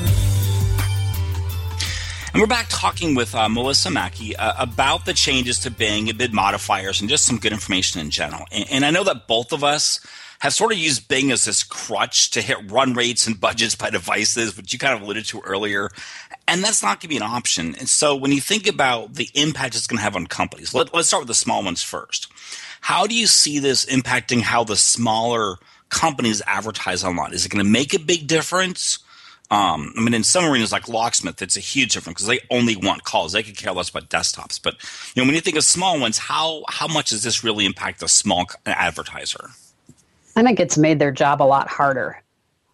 And 2.31 2.41
we're 2.41 2.47
back 2.47 2.67
talking 2.69 3.13
with 3.13 3.35
uh, 3.35 3.49
Melissa 3.49 3.91
Mackey 3.91 4.37
uh, 4.37 4.53
about 4.57 5.05
the 5.05 5.13
changes 5.13 5.59
to 5.59 5.69
Bing 5.69 6.07
and 6.07 6.17
bid 6.17 6.33
modifiers 6.33 7.01
and 7.01 7.09
just 7.09 7.25
some 7.25 7.37
good 7.37 7.51
information 7.51 7.99
in 7.99 8.09
general. 8.09 8.45
And, 8.53 8.65
and, 8.71 8.85
I 8.85 8.91
know 8.91 9.03
that 9.03 9.27
both 9.27 9.51
of 9.51 9.65
us 9.65 9.99
have 10.39 10.53
sort 10.53 10.71
of 10.71 10.77
used 10.77 11.07
Bing 11.07 11.31
as 11.31 11.45
this 11.45 11.63
crutch 11.63 12.31
to 12.31 12.41
hit 12.41 12.57
run 12.69 12.93
rates 12.93 13.25
and 13.25 13.39
budgets 13.39 13.75
by 13.75 13.89
devices, 13.89 14.57
which 14.57 14.73
you 14.73 14.79
kind 14.79 14.93
of 14.93 15.01
alluded 15.01 15.25
to 15.25 15.39
earlier. 15.41 15.89
And 16.47 16.63
that's 16.63 16.83
not 16.83 16.99
going 16.99 17.01
to 17.01 17.07
be 17.07 17.17
an 17.17 17.23
option. 17.23 17.75
And 17.75 17.89
so 17.89 18.15
when 18.15 18.31
you 18.31 18.39
think 18.39 18.67
about 18.67 19.15
the 19.15 19.29
impact 19.33 19.75
it's 19.75 19.87
going 19.87 19.97
to 19.97 20.03
have 20.03 20.15
on 20.15 20.27
companies, 20.27 20.73
let, 20.73 20.93
let's 20.93 21.07
start 21.07 21.21
with 21.21 21.27
the 21.27 21.33
small 21.33 21.63
ones 21.63 21.81
first. 21.81 22.27
How 22.81 23.07
do 23.07 23.15
you 23.15 23.25
see 23.25 23.57
this 23.57 23.85
impacting 23.85 24.41
how 24.41 24.63
the 24.63 24.75
smaller 24.75 25.55
companies 25.89 26.41
advertise 26.45 27.03
online? 27.03 27.33
Is 27.33 27.45
it 27.45 27.49
going 27.49 27.65
to 27.65 27.69
make 27.69 27.93
a 27.95 27.99
big 27.99 28.27
difference? 28.27 28.99
Um, 29.49 29.93
I 29.97 30.01
mean, 30.01 30.13
in 30.13 30.23
some 30.23 30.45
arenas 30.45 30.71
like 30.71 30.87
locksmith, 30.87 31.41
it's 31.41 31.57
a 31.57 31.61
huge 31.61 31.93
difference 31.93 32.21
because 32.21 32.27
they 32.27 32.39
only 32.55 32.75
want 32.75 33.03
calls. 33.03 33.31
They 33.31 33.43
could 33.43 33.57
care 33.57 33.73
less 33.73 33.89
about 33.89 34.09
desktops. 34.09 34.59
But 34.61 34.75
you 35.15 35.21
know, 35.21 35.27
when 35.27 35.35
you 35.35 35.41
think 35.41 35.57
of 35.57 35.63
small 35.63 35.99
ones, 35.99 36.17
how 36.17 36.63
how 36.67 36.87
much 36.87 37.11
does 37.11 37.23
this 37.23 37.43
really 37.43 37.65
impact 37.65 38.01
a 38.01 38.07
small 38.07 38.47
advertiser? 38.65 39.49
I 40.35 40.43
think 40.43 40.59
it's 40.59 40.77
made 40.77 40.99
their 40.99 41.11
job 41.11 41.41
a 41.41 41.45
lot 41.45 41.67
harder 41.67 42.21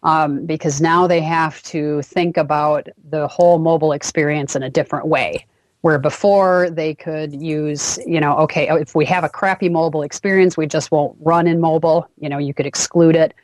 um, 0.02 0.44
because 0.46 0.80
now 0.80 1.06
they 1.06 1.20
have 1.20 1.62
to 1.64 2.02
think 2.02 2.36
about 2.36 2.88
the 3.10 3.28
whole 3.28 3.58
mobile 3.58 3.92
experience 3.92 4.56
in 4.56 4.62
a 4.62 4.70
different 4.70 5.06
way. 5.06 5.46
Where 5.82 5.98
before 5.98 6.70
they 6.70 6.94
could 6.94 7.34
use, 7.42 7.98
you 8.06 8.20
know, 8.20 8.36
okay, 8.38 8.68
if 8.68 8.94
we 8.94 9.04
have 9.06 9.24
a 9.24 9.28
crappy 9.28 9.68
mobile 9.68 10.02
experience, 10.02 10.56
we 10.56 10.66
just 10.66 10.92
won't 10.92 11.16
run 11.20 11.48
in 11.48 11.60
mobile. 11.60 12.08
You 12.20 12.28
know, 12.28 12.38
you 12.38 12.54
could 12.54 12.66
exclude 12.66 13.16
it 13.16 13.34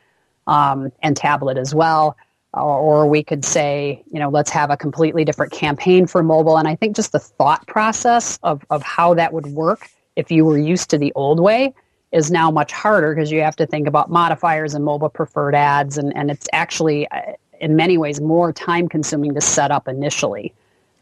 um, 0.47 0.89
and 1.01 1.17
tablet 1.17 1.57
as 1.57 1.75
well. 1.75 2.15
Or, 2.53 2.79
or 2.79 3.07
we 3.07 3.23
could 3.23 3.43
say, 3.43 4.03
you 4.09 4.19
know, 4.19 4.29
let's 4.29 4.49
have 4.51 4.71
a 4.71 4.77
completely 4.77 5.25
different 5.25 5.51
campaign 5.51 6.07
for 6.07 6.23
mobile. 6.23 6.57
And 6.57 6.67
I 6.67 6.75
think 6.75 6.95
just 6.95 7.11
the 7.11 7.19
thought 7.19 7.67
process 7.67 8.39
of, 8.41 8.65
of 8.69 8.81
how 8.83 9.13
that 9.15 9.33
would 9.33 9.47
work 9.47 9.89
if 10.15 10.31
you 10.31 10.45
were 10.45 10.57
used 10.57 10.89
to 10.91 10.97
the 10.97 11.11
old 11.15 11.41
way 11.41 11.73
is 12.11 12.31
now 12.31 12.49
much 12.49 12.71
harder 12.71 13.13
because 13.13 13.31
you 13.31 13.41
have 13.41 13.55
to 13.57 13.65
think 13.65 13.87
about 13.87 14.09
modifiers 14.09 14.73
and 14.73 14.83
mobile 14.83 15.09
preferred 15.09 15.55
ads. 15.55 15.97
And, 15.97 16.15
and 16.15 16.31
it's 16.31 16.47
actually, 16.53 17.07
uh, 17.09 17.33
in 17.59 17.75
many 17.75 17.97
ways, 17.97 18.19
more 18.19 18.51
time 18.51 18.89
consuming 18.89 19.33
to 19.35 19.41
set 19.41 19.71
up 19.71 19.87
initially. 19.87 20.53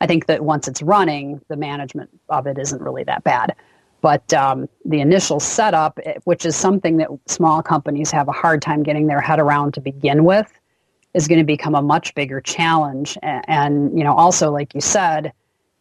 I 0.02 0.08
think 0.08 0.26
that 0.28 0.44
once 0.44 0.68
it's 0.68 0.82
running, 0.82 1.42
the 1.48 1.56
management 1.56 2.10
of 2.30 2.46
it 2.46 2.58
isn't 2.58 2.82
really 2.82 3.04
that 3.06 3.24
bad. 3.24 3.56
But 4.02 4.32
um, 4.34 4.70
the 4.86 5.00
initial 5.00 5.40
setup, 5.40 6.00
eh, 6.04 6.16
which 6.26 6.46
is 6.46 6.56
something 6.56 6.98
that 6.98 7.10
small 7.26 7.64
companies 7.64 8.12
have 8.12 8.28
a 8.28 8.34
hard 8.34 8.62
time 8.62 8.84
getting 8.84 9.08
their 9.08 9.22
head 9.22 9.40
around 9.40 9.74
to 9.76 9.82
begin 9.82 10.24
with, 10.24 10.52
is 11.14 11.28
going 11.28 11.40
to 11.40 11.46
become 11.46 11.74
a 11.74 11.82
much 11.82 12.14
bigger 12.16 12.42
challenge. 12.42 13.18
And, 13.24 13.46
and 13.48 13.98
you 13.98 14.04
know, 14.04 14.14
also 14.14 14.52
like 14.52 14.76
you 14.76 14.82
said, 14.82 15.34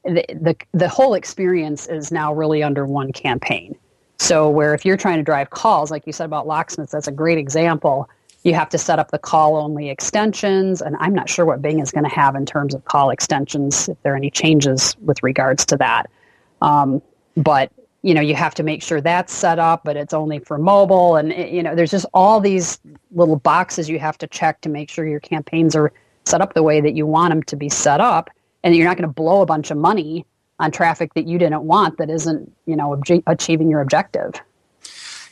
the, 0.05 0.25
the 0.29 0.57
the 0.73 0.89
whole 0.89 1.15
experience 1.15 1.89
is 1.89 2.13
now 2.13 2.33
really 2.33 2.63
under 2.63 2.87
one 2.87 3.13
campaign. 3.13 3.77
So 4.19 4.49
where 4.49 4.75
if 4.75 4.85
you're 4.85 4.97
trying 4.97 5.19
to 5.19 5.23
drive 5.23 5.51
calls, 5.51 5.91
like 5.91 6.07
you 6.07 6.13
said 6.13 6.25
about 6.25 6.47
locksmiths, 6.47 6.93
that's 6.93 7.09
a 7.09 7.13
great 7.13 7.39
example. 7.39 8.09
You 8.45 8.55
have 8.55 8.69
to 8.71 8.79
set 8.79 8.99
up 8.99 9.11
the 9.11 9.19
call 9.19 9.57
only 9.57 9.91
extensions, 9.91 10.81
and 10.81 10.97
I'm 11.01 11.15
not 11.15 11.29
sure 11.29 11.45
what 11.45 11.61
Bing 11.61 11.81
is 11.81 11.91
going 11.91 12.05
to 12.05 12.11
have 12.11 12.37
in 12.37 12.47
terms 12.47 12.75
of 12.75 12.85
call 12.85 13.11
extensions, 13.11 13.89
if 13.89 14.01
there 14.03 14.15
are 14.15 14.17
any 14.17 14.31
changes 14.31 14.97
with 15.05 15.23
regards 15.23 15.67
to 15.67 15.77
that. 15.79 16.09
Um, 16.63 17.03
but 17.37 17.73
you 18.03 18.15
know, 18.15 18.21
you 18.21 18.37
have 18.37 18.55
to 18.55 18.63
make 18.63 18.85
sure 18.85 19.01
that's 19.01 19.33
set 19.33 19.59
up, 19.59 19.83
but 19.83 19.97
it's 19.97 20.15
only 20.15 20.39
for 20.39 20.59
mobile, 20.59 21.17
and 21.17 21.33
you 21.33 21.63
know, 21.63 21.75
there's 21.75 21.91
just 21.91 22.07
all 22.15 22.41
these 22.41 22.79
little 23.11 23.37
boxes 23.37 23.89
you 23.89 23.99
have 23.99 24.17
to 24.19 24.29
check 24.29 24.61
to 24.61 24.69
make 24.69 24.89
sure 24.91 25.07
your 25.07 25.21
campaigns 25.21 25.75
are 25.75 25.93
set 26.25 26.41
up 26.41 26.55
the 26.55 26.63
way 26.63 26.81
that 26.81 26.95
you 26.95 27.05
want 27.05 27.33
them 27.33 27.43
to 27.43 27.57
be 27.57 27.69
set 27.69 28.01
up, 28.01 28.31
and 28.63 28.77
you're 28.77 28.87
not 28.87 28.97
going 28.97 29.09
to 29.09 29.13
blow 29.13 29.43
a 29.43 29.47
bunch 29.47 29.73
of 29.73 29.77
money 29.77 30.25
on 30.59 30.71
traffic 30.71 31.15
that 31.15 31.27
you 31.27 31.39
didn't 31.39 31.63
want 31.63 31.99
that 31.99 32.11
isn't 32.11 32.53
you 32.67 32.77
know 32.77 32.97
obje- 32.97 33.23
achieving 33.27 33.69
your 33.69 33.81
objective. 33.81 34.35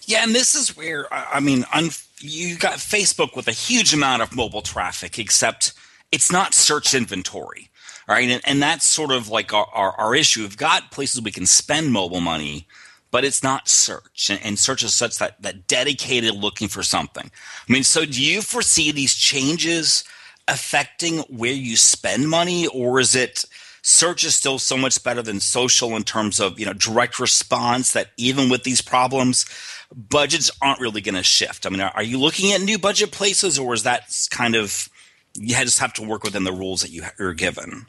Yeah 0.07 0.23
and 0.23 0.35
this 0.35 0.55
is 0.55 0.77
where 0.77 1.07
i 1.13 1.41
mean 1.41 1.65
un- 1.73 1.89
you 2.21 2.59
got 2.59 2.75
facebook 2.75 3.35
with 3.35 3.49
a 3.49 3.53
huge 3.53 3.95
amount 3.95 4.21
of 4.21 4.37
mobile 4.37 4.61
traffic 4.61 5.19
except 5.19 5.73
it's 6.13 6.31
not 6.31 6.53
search 6.53 6.93
inventory 6.95 7.71
right? 8.07 8.29
And, 8.29 8.43
and 8.45 8.63
that's 8.63 8.87
sort 8.87 9.13
of 9.13 9.29
like 9.29 9.53
our, 9.53 9.67
our, 9.73 9.93
our, 9.93 10.15
issue. 10.15 10.43
We've 10.43 10.57
got 10.57 10.91
places 10.91 11.23
we 11.23 11.31
can 11.31 11.47
spend 11.47 11.93
mobile 11.93 12.21
money 12.21 12.67
but 13.11 13.25
it's 13.25 13.45
not 13.45 13.69
search. 13.69 14.29
And, 14.29 14.41
and 14.43 14.59
search 14.59 14.83
is 14.83 14.93
such 14.93 15.19
that 15.19 15.41
that 15.41 15.69
dedicated 15.69 16.35
looking 16.35 16.67
for 16.67 16.83
something. 16.83 17.31
I 17.69 17.73
mean 17.73 17.85
so 17.85 18.05
do 18.05 18.23
you 18.23 18.43
foresee 18.43 18.91
these 18.91 19.15
changes 19.15 20.05
affecting 20.49 21.21
where 21.21 21.53
you 21.53 21.77
spend 21.77 22.29
money 22.29 22.67
or 22.67 23.01
is 23.01 23.15
it 23.15 23.45
search 23.87 24.25
is 24.25 24.35
still 24.35 24.59
so 24.59 24.79
much 24.79 25.05
better 25.05 25.21
than 25.21 25.39
social 25.39 25.95
in 25.95 26.03
terms 26.03 26.41
of 26.41 26.59
you 26.59 26.65
know 26.65 26.73
direct 26.73 27.21
response 27.21 27.93
that 27.93 28.09
even 28.17 28.49
with 28.49 28.65
these 28.65 28.81
problems 28.81 29.45
budgets 29.95 30.51
aren't 30.63 30.81
really 30.81 31.03
going 31.03 31.15
to 31.15 31.23
shift 31.23 31.67
i 31.67 31.69
mean 31.69 31.83
are, 31.83 31.93
are, 31.95 32.03
you 32.03 32.19
looking 32.19 32.53
at 32.53 32.63
new 32.63 32.79
budget 32.79 33.13
places 33.13 33.59
or 33.59 33.75
is 33.75 33.83
that 33.83 34.05
kind 34.31 34.55
of 34.55 34.89
you 35.35 35.55
just 35.57 35.79
have 35.79 35.93
to 35.93 36.03
work 36.03 36.25
within 36.25 36.45
the 36.45 36.53
rules 36.53 36.81
that 36.81 36.91
you 36.91 37.03
are 37.21 37.35
given 37.35 37.87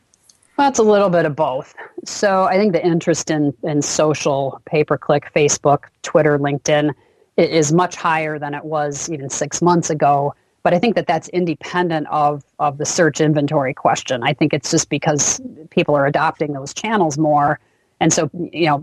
well, 0.58 0.70
it's 0.70 0.80
a 0.80 0.84
little 0.84 1.10
bit 1.10 1.26
of 1.26 1.36
both. 1.36 1.76
So 2.06 2.46
I 2.46 2.56
think 2.56 2.72
the 2.72 2.86
interest 2.86 3.30
in, 3.30 3.54
in 3.64 3.82
social, 3.82 4.62
pay 4.64 4.86
per 4.86 4.98
click, 4.98 5.30
Facebook, 5.36 5.84
Twitter, 6.02 6.40
LinkedIn 6.40 6.92
is 7.36 7.74
much 7.74 7.98
higher 7.98 8.40
than 8.40 8.54
it 8.54 8.64
was 8.64 9.10
even 9.10 9.30
six 9.30 9.62
months 9.62 9.90
ago. 9.90 10.34
But 10.66 10.74
I 10.74 10.80
think 10.80 10.96
that 10.96 11.06
that's 11.06 11.28
independent 11.28 12.08
of, 12.08 12.44
of 12.58 12.80
the 12.80 12.88
search 12.88 13.22
inventory 13.22 13.72
question. 13.72 14.24
I 14.24 14.34
think 14.34 14.52
it's 14.52 14.72
just 14.72 14.90
because 14.90 15.40
people 15.70 15.96
are 15.96 16.08
adopting 16.08 16.54
those 16.54 16.74
channels 16.74 17.20
more. 17.20 17.60
And 18.00 18.12
so, 18.12 18.32
you 18.52 18.66
know, 18.66 18.82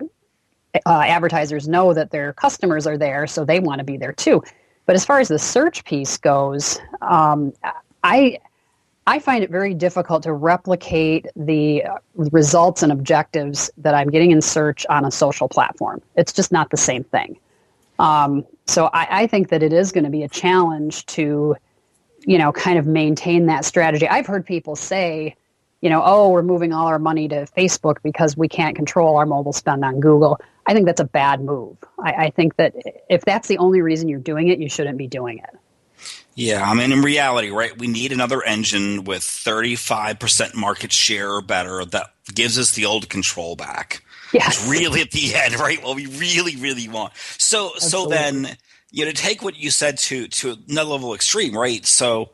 uh, 0.87 1.01
advertisers 1.01 1.67
know 1.67 1.93
that 1.93 2.13
their 2.13 2.35
customers 2.35 2.87
are 2.87 2.97
there, 2.97 3.27
so 3.27 3.45
they 3.45 3.59
want 3.59 3.81
to 3.81 3.85
be 3.85 3.97
there 3.97 4.13
too. 4.13 4.45
But 4.87 4.95
as 4.95 5.05
far 5.05 5.19
as 5.19 5.27
the 5.27 5.41
search 5.41 5.85
piece 5.85 6.17
goes, 6.19 6.79
um, 7.01 7.53
I 8.05 8.39
I 9.09 9.19
find 9.19 9.43
it 9.43 9.51
very 9.51 9.75
difficult 9.75 10.23
to 10.23 10.33
replicate 10.33 11.27
the 11.35 11.83
results 12.15 12.85
and 12.85 12.93
objectives 12.93 13.73
that 13.79 13.97
I'm 13.97 14.09
getting 14.09 14.31
in 14.31 14.41
search 14.41 14.87
on 14.89 15.05
a 15.05 15.11
social 15.11 15.49
platform. 15.49 16.01
It's 16.15 16.33
just 16.33 16.53
not 16.53 16.71
the 16.71 16.77
same 16.77 17.03
thing. 17.03 17.41
Um, 17.99 18.47
so 18.67 18.89
I, 18.93 19.23
I, 19.23 19.27
think 19.27 19.49
that 19.51 19.63
it 19.63 19.73
is 19.73 19.93
going 19.93 20.05
to 20.05 20.11
be 20.11 20.23
a 20.23 20.29
challenge 20.29 21.05
to 21.07 21.57
you 22.25 22.39
know, 22.39 22.53
kind 22.53 22.79
of 22.79 22.87
maintain 22.87 23.47
that 23.47 23.65
strategy. 23.65 24.09
I've 24.09 24.27
heard 24.27 24.47
people 24.47 24.77
say, 24.77 25.37
you 25.81 25.91
know, 25.91 26.03
oh, 26.05 26.31
we're 26.31 26.43
moving 26.43 26.73
all 26.73 26.87
our 26.87 26.99
money 26.99 27.29
to 27.29 27.47
Facebook 27.57 27.97
because 28.03 28.37
we 28.37 28.49
can't 28.49 28.77
control 28.77 29.17
our 29.17 29.27
mobile 29.27 29.53
spend 29.53 29.85
on 29.85 30.01
Google. 30.01 30.41
I 30.67 30.75
think 30.75 30.87
that's 30.87 31.01
a 31.01 31.05
bad 31.05 31.41
move. 31.41 31.77
I, 31.99 32.13
I 32.13 32.31
think 32.31 32.57
that 32.57 32.75
if 33.11 33.25
that's 33.25 33.49
the 33.49 33.59
only 33.59 33.81
reason 33.83 34.09
you're 34.09 34.21
doing 34.21 34.49
it, 34.49 34.61
you 34.61 34.69
shouldn't 34.69 34.97
be 34.97 35.09
doing 35.09 35.39
it. 35.39 35.51
Yeah, 36.35 36.69
I 36.69 36.73
mean, 36.75 36.93
in 36.93 37.03
reality, 37.03 37.51
right, 37.51 37.77
we 37.77 37.89
need 37.89 38.13
another 38.13 38.43
engine 38.43 39.05
with 39.05 39.23
35% 39.23 40.55
market 40.55 40.93
share 40.93 41.31
or 41.35 41.43
better 41.43 41.85
that 41.85 42.15
gives 42.33 42.59
us 42.59 42.73
the 42.73 42.87
old 42.87 43.09
control 43.09 43.55
back. 43.55 44.03
Yes. 44.33 44.61
It's 44.61 44.69
really 44.69 45.03
at 45.03 45.11
the 45.11 45.35
end, 45.35 45.59
right? 45.61 45.83
What 45.83 45.97
we 45.97 46.07
really, 46.07 46.57
really 46.57 46.89
want. 46.89 47.13
So, 47.37 47.73
Absolutely. 47.75 47.89
so 47.91 48.07
then 48.09 48.57
you 48.93 49.05
know, 49.05 49.11
to 49.11 49.17
take 49.17 49.43
what 49.43 49.57
you 49.57 49.71
said 49.71 49.99
to 49.99 50.29
to 50.29 50.57
another 50.69 50.91
level 50.91 51.15
extreme, 51.15 51.57
right? 51.57 51.85
So, 51.85 52.31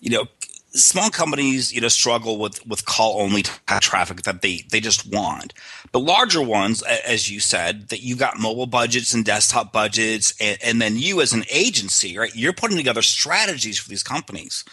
you 0.00 0.10
know, 0.10 0.26
small 0.72 1.08
companies, 1.10 1.72
you 1.72 1.80
know, 1.80 1.88
struggle 1.88 2.38
with 2.38 2.66
with 2.66 2.84
call 2.84 3.20
only 3.20 3.42
traffic 3.80 4.22
that 4.22 4.42
they 4.42 4.64
they 4.70 4.80
just 4.80 5.10
want. 5.10 5.54
But 5.92 6.00
larger 6.00 6.42
ones, 6.42 6.82
as 6.82 7.30
you 7.30 7.40
said, 7.40 7.88
that 7.88 8.02
you 8.02 8.16
got 8.16 8.38
mobile 8.38 8.66
budgets 8.66 9.14
and 9.14 9.24
desktop 9.24 9.72
budgets, 9.72 10.34
and, 10.40 10.58
and 10.62 10.82
then 10.82 10.96
you 10.96 11.20
as 11.20 11.32
an 11.32 11.44
agency, 11.50 12.18
right? 12.18 12.34
You're 12.34 12.52
putting 12.52 12.76
together 12.76 13.02
strategies 13.02 13.78
for 13.78 13.88
these 13.88 14.02
companies. 14.02 14.64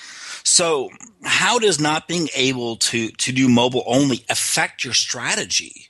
So, 0.43 0.89
how 1.23 1.60
does 1.60 1.80
not 1.80 2.08
being 2.08 2.30
able 2.36 2.78
to 2.78 3.10
to 3.10 3.32
do 3.32 3.47
mobile 3.47 3.84
only 3.86 4.26
affect 4.30 4.84
your 4.84 4.93
strategy? 4.93 5.89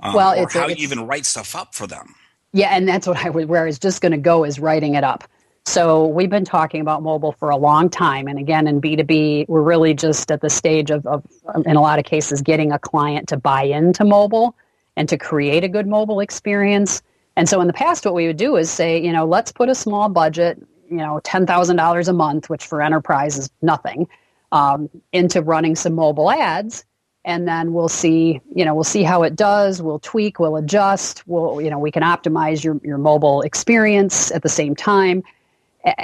Um, 0.00 0.14
well, 0.14 0.38
or 0.38 0.48
how 0.48 0.68
you 0.68 0.76
even 0.78 1.06
write 1.06 1.26
stuff 1.26 1.54
up 1.56 1.74
for 1.74 1.86
them? 1.86 2.14
Yeah, 2.52 2.74
and 2.74 2.88
that's 2.88 3.06
what 3.06 3.24
I 3.24 3.30
was 3.30 3.46
where 3.46 3.62
I 3.62 3.66
was 3.66 3.78
just 3.78 4.00
going 4.00 4.12
to 4.12 4.18
go 4.18 4.44
is 4.44 4.58
writing 4.58 4.94
it 4.94 5.04
up. 5.04 5.24
So 5.66 6.06
we've 6.06 6.30
been 6.30 6.46
talking 6.46 6.80
about 6.80 7.02
mobile 7.02 7.32
for 7.32 7.50
a 7.50 7.56
long 7.56 7.90
time. 7.90 8.26
And 8.26 8.38
again, 8.38 8.66
in 8.66 8.80
B2B, 8.80 9.48
we're 9.48 9.60
really 9.60 9.92
just 9.92 10.30
at 10.30 10.40
the 10.40 10.48
stage 10.48 10.90
of, 10.90 11.06
of, 11.06 11.26
in 11.66 11.76
a 11.76 11.82
lot 11.82 11.98
of 11.98 12.06
cases, 12.06 12.40
getting 12.40 12.72
a 12.72 12.78
client 12.78 13.28
to 13.28 13.36
buy 13.36 13.64
into 13.64 14.02
mobile 14.02 14.56
and 14.96 15.08
to 15.10 15.18
create 15.18 15.64
a 15.64 15.68
good 15.68 15.86
mobile 15.86 16.20
experience. 16.20 17.02
And 17.36 17.50
so 17.50 17.60
in 17.60 17.66
the 17.66 17.74
past, 17.74 18.06
what 18.06 18.14
we 18.14 18.26
would 18.26 18.38
do 18.38 18.56
is 18.56 18.70
say, 18.70 18.98
you 19.04 19.12
know, 19.12 19.26
let's 19.26 19.52
put 19.52 19.68
a 19.68 19.74
small 19.74 20.08
budget, 20.08 20.58
you 20.90 20.96
know, 20.96 21.20
$10,000 21.22 22.08
a 22.08 22.12
month, 22.14 22.48
which 22.48 22.64
for 22.64 22.80
enterprise 22.80 23.36
is 23.36 23.50
nothing, 23.60 24.08
um, 24.52 24.88
into 25.12 25.42
running 25.42 25.76
some 25.76 25.94
mobile 25.94 26.30
ads 26.30 26.86
and 27.24 27.46
then 27.46 27.72
we'll 27.72 27.88
see 27.88 28.40
you 28.54 28.64
know 28.64 28.74
we'll 28.74 28.84
see 28.84 29.02
how 29.02 29.22
it 29.22 29.36
does. 29.36 29.82
We'll 29.82 29.98
tweak 29.98 30.38
we'll 30.38 30.56
adjust. 30.56 31.26
We'll 31.26 31.60
you 31.60 31.70
know 31.70 31.78
we 31.78 31.90
can 31.90 32.02
optimize 32.02 32.64
your, 32.64 32.80
your 32.82 32.98
mobile 32.98 33.42
experience 33.42 34.30
at 34.32 34.42
the 34.42 34.48
same 34.48 34.74
time. 34.74 35.22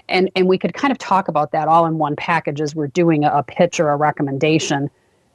And 0.08 0.30
and 0.34 0.48
we 0.48 0.58
could 0.58 0.74
kind 0.74 0.92
of 0.92 0.98
talk 0.98 1.28
about 1.28 1.52
that 1.52 1.68
all 1.68 1.86
in 1.86 1.98
one 1.98 2.16
package 2.16 2.60
as 2.60 2.74
we're 2.74 2.86
doing 2.88 3.24
a, 3.24 3.42
pitch 3.42 3.80
or 3.80 3.90
a 3.90 3.96
recommendation. 3.96 4.90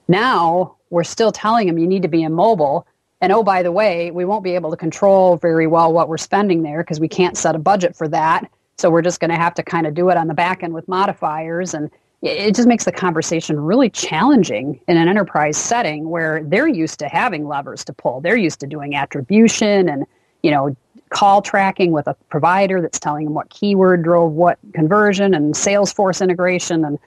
Now 0.08 0.76
we're 0.90 1.04
still 1.04 1.32
telling 1.32 1.68
them 1.68 1.78
you 1.78 1.88
need 1.88 2.02
to 2.02 2.08
be 2.08 2.24
in 2.24 2.34
mobile. 2.34 2.88
And 3.22 3.32
oh 3.32 3.44
by 3.44 3.64
the 3.64 3.72
way 3.72 4.12
we 4.12 4.26
won't 4.26 4.44
be 4.44 4.56
able 4.56 4.72
to 4.72 4.78
control 4.78 5.38
very 5.38 5.68
well 5.68 5.92
what 5.92 6.08
we're 6.08 6.18
spending 6.18 6.64
there 6.64 6.84
because 6.84 7.00
we 7.00 7.10
can't 7.10 7.38
set 7.38 7.56
a 7.56 7.60
budget 7.60 7.96
for 7.96 8.08
that. 8.08 8.50
So 8.78 8.90
we're 8.90 9.02
just 9.02 9.20
going 9.20 9.30
to 9.30 9.36
have 9.36 9.54
to 9.56 9.64
kind 9.64 9.86
of 9.86 9.94
do 9.94 10.10
it 10.10 10.16
on 10.16 10.28
the 10.28 10.34
back 10.34 10.64
end 10.64 10.74
with 10.74 10.88
modifiers 10.88 11.74
and 11.74 11.92
it 12.22 12.56
just 12.56 12.68
makes 12.68 12.86
the 12.86 12.92
conversation 12.92 13.60
really 13.60 13.90
challenging 13.90 14.80
in 14.88 14.98
an 14.98 15.08
enterprise 15.08 15.58
setting 15.58 16.10
where 16.10 16.44
they're 16.44 16.68
used 16.68 17.00
to 17.00 17.08
having 17.08 17.48
levers 17.48 17.86
to 17.86 17.94
pull. 17.94 18.20
They're 18.22 18.38
used 18.38 18.60
to 18.60 18.68
doing 18.68 18.96
attribution 18.96 19.88
and, 19.88 20.06
you 20.44 20.52
know, 20.52 20.76
call 21.10 21.42
tracking 21.42 21.92
with 21.92 22.08
a 22.08 22.14
provider 22.30 22.82
that's 22.82 23.00
telling 23.00 23.26
them 23.26 23.34
what 23.34 23.50
keyword 23.50 24.04
drove 24.04 24.34
what 24.34 24.60
conversion 24.74 25.34
and 25.34 25.54
Salesforce 25.56 26.22
integration 26.22 26.86
and 26.86 27.00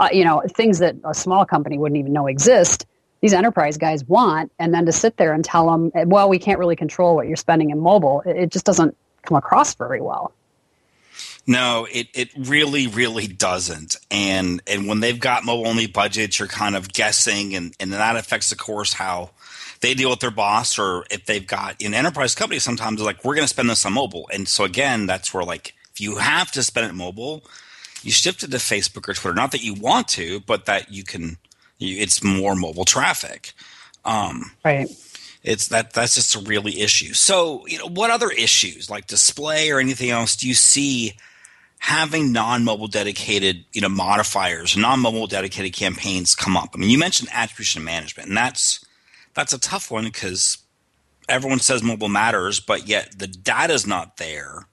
uh, 0.00 0.08
you 0.12 0.24
know, 0.24 0.42
things 0.48 0.78
that 0.78 0.96
a 1.04 1.14
small 1.14 1.44
company 1.44 1.78
wouldn't 1.78 1.98
even 1.98 2.12
know 2.12 2.26
exist. 2.26 2.86
These 3.20 3.34
enterprise 3.34 3.76
guys 3.76 4.02
want, 4.04 4.50
and 4.58 4.72
then 4.72 4.86
to 4.86 4.92
sit 4.92 5.18
there 5.18 5.34
and 5.34 5.44
tell 5.44 5.70
them, 5.70 5.92
well, 6.08 6.28
we 6.28 6.38
can't 6.38 6.58
really 6.58 6.74
control 6.74 7.14
what 7.14 7.28
you're 7.28 7.36
spending 7.36 7.68
in 7.68 7.78
mobile, 7.78 8.22
it, 8.24 8.36
it 8.36 8.50
just 8.50 8.64
doesn't 8.64 8.96
come 9.22 9.36
across 9.36 9.74
very 9.74 10.00
well. 10.00 10.32
No, 11.46 11.86
it, 11.90 12.08
it 12.14 12.30
really, 12.36 12.86
really 12.86 13.26
doesn't. 13.26 13.96
And 14.10 14.62
and 14.66 14.86
when 14.86 15.00
they've 15.00 15.18
got 15.18 15.44
mobile 15.44 15.66
only 15.66 15.86
budgets, 15.86 16.38
you're 16.38 16.48
kind 16.48 16.76
of 16.76 16.92
guessing, 16.92 17.54
and, 17.54 17.74
and 17.80 17.92
that 17.92 18.16
affects, 18.16 18.52
of 18.52 18.58
course, 18.58 18.92
how 18.92 19.30
they 19.80 19.94
deal 19.94 20.10
with 20.10 20.20
their 20.20 20.30
boss, 20.30 20.78
or 20.78 21.04
if 21.10 21.24
they've 21.26 21.46
got 21.46 21.82
an 21.82 21.94
enterprise 21.94 22.34
company, 22.34 22.58
sometimes 22.58 22.98
they're 22.98 23.06
like, 23.06 23.24
we're 23.24 23.34
going 23.34 23.44
to 23.44 23.48
spend 23.48 23.70
this 23.70 23.86
on 23.86 23.94
mobile. 23.94 24.28
And 24.32 24.46
so 24.46 24.64
again, 24.64 25.06
that's 25.06 25.32
where 25.32 25.44
like 25.44 25.74
if 25.92 26.00
you 26.00 26.16
have 26.16 26.50
to 26.52 26.62
spend 26.62 26.88
it 26.88 26.94
mobile, 26.94 27.42
you 28.02 28.10
shift 28.10 28.42
it 28.42 28.50
to 28.50 28.58
Facebook 28.58 29.08
or 29.08 29.14
Twitter. 29.14 29.34
Not 29.34 29.52
that 29.52 29.64
you 29.64 29.74
want 29.74 30.08
to, 30.08 30.40
but 30.40 30.66
that 30.66 30.92
you 30.92 31.04
can. 31.04 31.38
You, 31.78 32.00
it's 32.00 32.22
more 32.22 32.54
mobile 32.54 32.84
traffic. 32.84 33.54
Um, 34.04 34.52
right. 34.64 34.88
It's 35.42 35.68
that 35.68 35.94
that's 35.94 36.14
just 36.14 36.34
a 36.34 36.40
really 36.40 36.80
issue. 36.80 37.14
So 37.14 37.66
you 37.66 37.78
know, 37.78 37.88
what 37.88 38.10
other 38.10 38.30
issues 38.30 38.90
like 38.90 39.06
display 39.06 39.70
or 39.70 39.80
anything 39.80 40.10
else 40.10 40.36
do 40.36 40.46
you 40.46 40.54
see? 40.54 41.14
Having 41.80 42.30
non-mobile 42.30 42.86
dedicated, 42.86 43.64
you 43.72 43.80
know, 43.80 43.88
modifiers, 43.88 44.76
non-mobile 44.76 45.26
dedicated 45.26 45.72
campaigns 45.72 46.34
come 46.34 46.56
up. 46.56 46.70
I 46.74 46.78
mean, 46.78 46.90
you 46.90 46.98
mentioned 46.98 47.30
attribution 47.32 47.82
management, 47.82 48.28
and 48.28 48.36
that's 48.36 48.84
that's 49.34 49.52
a 49.52 49.58
tough 49.58 49.90
one 49.90 50.04
because 50.04 50.58
everyone 51.28 51.58
says 51.58 51.82
mobile 51.82 52.08
matters, 52.08 52.60
but 52.60 52.86
yet 52.86 53.18
the 53.18 53.26
data's 53.26 53.86
not 53.86 54.18
there 54.18 54.66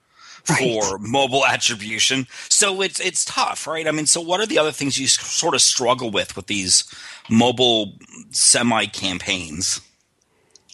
right. 0.50 0.84
for 0.84 0.98
mobile 0.98 1.46
attribution. 1.48 2.28
So 2.50 2.82
it's 2.82 3.00
it's 3.00 3.24
tough, 3.26 3.66
right? 3.68 3.88
I 3.88 3.92
mean, 3.92 4.06
so 4.06 4.22
what 4.22 4.42
are 4.42 4.46
the 4.46 4.60
other 4.60 4.74
things 4.74 5.00
you 5.00 5.08
sort 5.08 5.56
of 5.56 5.62
struggle 5.62 6.12
with 6.12 6.36
with 6.36 6.48
these 6.48 6.84
mobile 7.30 7.94
semi 8.32 8.86
campaigns? 8.86 9.80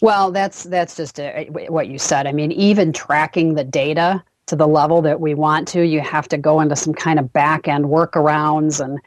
Well, 0.02 0.32
that's 0.32 0.64
that's 0.64 0.98
just 0.98 1.20
a, 1.20 1.48
what 1.70 1.88
you 1.88 2.00
said. 2.00 2.26
I 2.26 2.32
mean, 2.32 2.52
even 2.52 2.92
tracking 2.92 3.54
the 3.54 3.64
data 3.64 4.24
to 4.48 4.56
the 4.56 4.68
level 4.68 5.02
that 5.02 5.20
we 5.20 5.34
want 5.34 5.68
to, 5.70 5.82
you 5.86 6.02
have 6.02 6.28
to 6.30 6.38
go 6.38 6.60
into 6.60 6.76
some 6.76 6.94
kind 6.94 7.20
of 7.20 7.32
back 7.32 7.68
end 7.68 7.86
workarounds. 7.86 8.84
And 8.84 9.00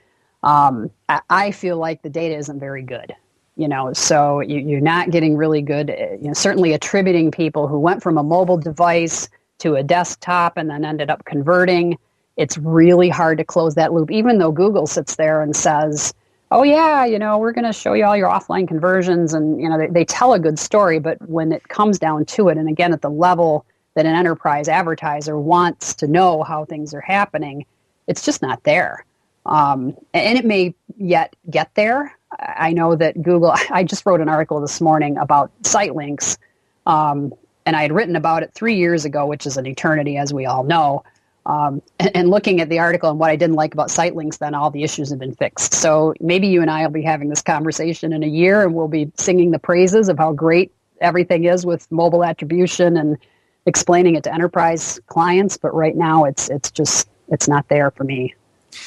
um, 0.42 0.90
I 1.28 1.50
feel 1.50 1.76
like 1.76 2.02
the 2.02 2.10
data 2.10 2.36
isn't 2.36 2.58
very 2.58 2.82
good. 2.82 3.14
You 3.58 3.68
know, 3.68 3.94
so 3.94 4.40
you, 4.40 4.76
are 4.76 4.80
not 4.82 5.10
getting 5.10 5.34
really 5.34 5.62
good. 5.62 5.90
Uh, 5.90 6.12
you 6.20 6.28
know, 6.28 6.34
certainly 6.34 6.74
attributing 6.74 7.30
people 7.30 7.68
who 7.68 7.78
went 7.78 8.02
from 8.02 8.18
a 8.18 8.22
mobile 8.22 8.58
device 8.58 9.30
to 9.58 9.76
a 9.76 9.82
desktop 9.82 10.58
and 10.58 10.68
then 10.68 10.84
ended 10.84 11.08
up 11.08 11.24
converting. 11.24 11.96
It's 12.36 12.58
really 12.58 13.08
hard 13.08 13.38
to 13.38 13.44
close 13.44 13.74
that 13.76 13.94
loop, 13.94 14.10
even 14.10 14.38
though 14.38 14.52
Google 14.52 14.86
sits 14.86 15.16
there 15.16 15.40
and 15.40 15.56
says, 15.56 16.12
"Oh 16.50 16.64
yeah, 16.64 17.06
you 17.06 17.18
know, 17.18 17.38
we're 17.38 17.52
going 17.52 17.64
to 17.64 17.72
show 17.72 17.94
you 17.94 18.04
all 18.04 18.14
your 18.14 18.28
offline 18.28 18.68
conversions," 18.68 19.32
and 19.32 19.58
you 19.58 19.70
know, 19.70 19.78
they, 19.78 19.86
they 19.86 20.04
tell 20.04 20.34
a 20.34 20.38
good 20.38 20.58
story. 20.58 20.98
But 20.98 21.16
when 21.26 21.50
it 21.50 21.66
comes 21.68 21.98
down 21.98 22.26
to 22.26 22.50
it, 22.50 22.58
and 22.58 22.68
again 22.68 22.92
at 22.92 23.00
the 23.00 23.08
level 23.08 23.64
that 23.96 24.06
an 24.06 24.14
enterprise 24.14 24.68
advertiser 24.68 25.38
wants 25.40 25.94
to 25.94 26.06
know 26.06 26.42
how 26.42 26.66
things 26.66 26.94
are 26.94 27.00
happening, 27.00 27.64
it's 28.06 28.24
just 28.24 28.42
not 28.42 28.62
there. 28.62 29.04
Um, 29.46 29.96
and 30.12 30.38
it 30.38 30.44
may 30.44 30.74
yet 30.98 31.34
get 31.50 31.74
there. 31.74 32.16
I 32.38 32.72
know 32.72 32.94
that 32.94 33.20
Google, 33.22 33.54
I 33.70 33.84
just 33.84 34.04
wrote 34.04 34.20
an 34.20 34.28
article 34.28 34.60
this 34.60 34.80
morning 34.80 35.16
about 35.16 35.50
site 35.62 35.96
links, 35.96 36.36
um, 36.84 37.32
and 37.64 37.74
I 37.74 37.82
had 37.82 37.92
written 37.92 38.16
about 38.16 38.42
it 38.42 38.52
three 38.54 38.76
years 38.76 39.04
ago, 39.04 39.26
which 39.26 39.46
is 39.46 39.56
an 39.56 39.66
eternity, 39.66 40.18
as 40.18 40.32
we 40.32 40.44
all 40.44 40.62
know. 40.62 41.02
Um, 41.46 41.80
and, 41.98 42.10
and, 42.14 42.30
looking 42.30 42.60
at 42.60 42.68
the 42.68 42.78
article 42.80 43.08
and 43.08 43.18
what 43.18 43.30
I 43.30 43.36
didn't 43.36 43.56
like 43.56 43.72
about 43.72 43.90
site 43.90 44.14
links, 44.14 44.36
then 44.36 44.54
all 44.54 44.70
the 44.70 44.82
issues 44.82 45.10
have 45.10 45.18
been 45.18 45.34
fixed. 45.34 45.72
So 45.72 46.12
maybe 46.20 46.48
you 46.48 46.60
and 46.60 46.70
I 46.70 46.82
will 46.82 46.92
be 46.92 47.02
having 47.02 47.30
this 47.30 47.42
conversation 47.42 48.12
in 48.12 48.22
a 48.22 48.28
year, 48.28 48.62
and 48.62 48.74
we'll 48.74 48.88
be 48.88 49.10
singing 49.16 49.52
the 49.52 49.58
praises 49.58 50.10
of 50.10 50.18
how 50.18 50.32
great 50.32 50.72
everything 51.00 51.44
is 51.44 51.64
with 51.64 51.90
mobile 51.90 52.24
attribution 52.24 52.96
and 52.96 53.16
explaining 53.66 54.14
it 54.14 54.24
to 54.24 54.32
enterprise 54.32 54.98
clients, 55.06 55.56
but 55.56 55.74
right 55.74 55.96
now 55.96 56.24
it's 56.24 56.48
it's 56.48 56.70
just 56.70 57.08
it's 57.28 57.48
not 57.48 57.68
there 57.68 57.90
for 57.90 58.04
me. 58.04 58.34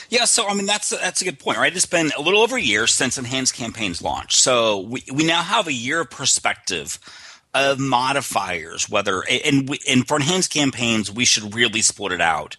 Yeah, 0.09 0.25
so 0.25 0.47
I 0.47 0.53
mean 0.53 0.65
that's 0.65 0.89
that's 0.89 1.21
a 1.21 1.25
good 1.25 1.39
point, 1.39 1.57
right? 1.57 1.75
It's 1.75 1.85
been 1.85 2.11
a 2.17 2.21
little 2.21 2.41
over 2.41 2.57
a 2.57 2.61
year 2.61 2.87
since 2.87 3.17
Enhanced 3.17 3.55
Campaigns 3.55 4.01
launched, 4.01 4.39
so 4.39 4.79
we 4.79 5.03
we 5.13 5.25
now 5.25 5.41
have 5.41 5.67
a 5.67 5.73
year 5.73 6.01
of 6.01 6.09
perspective 6.09 6.99
of 7.53 7.79
modifiers. 7.79 8.89
Whether 8.89 9.23
and 9.45 9.69
we, 9.69 9.79
and 9.87 10.07
for 10.07 10.17
Enhanced 10.17 10.51
Campaigns, 10.51 11.11
we 11.11 11.25
should 11.25 11.53
really 11.53 11.81
split 11.81 12.11
it 12.11 12.21
out. 12.21 12.55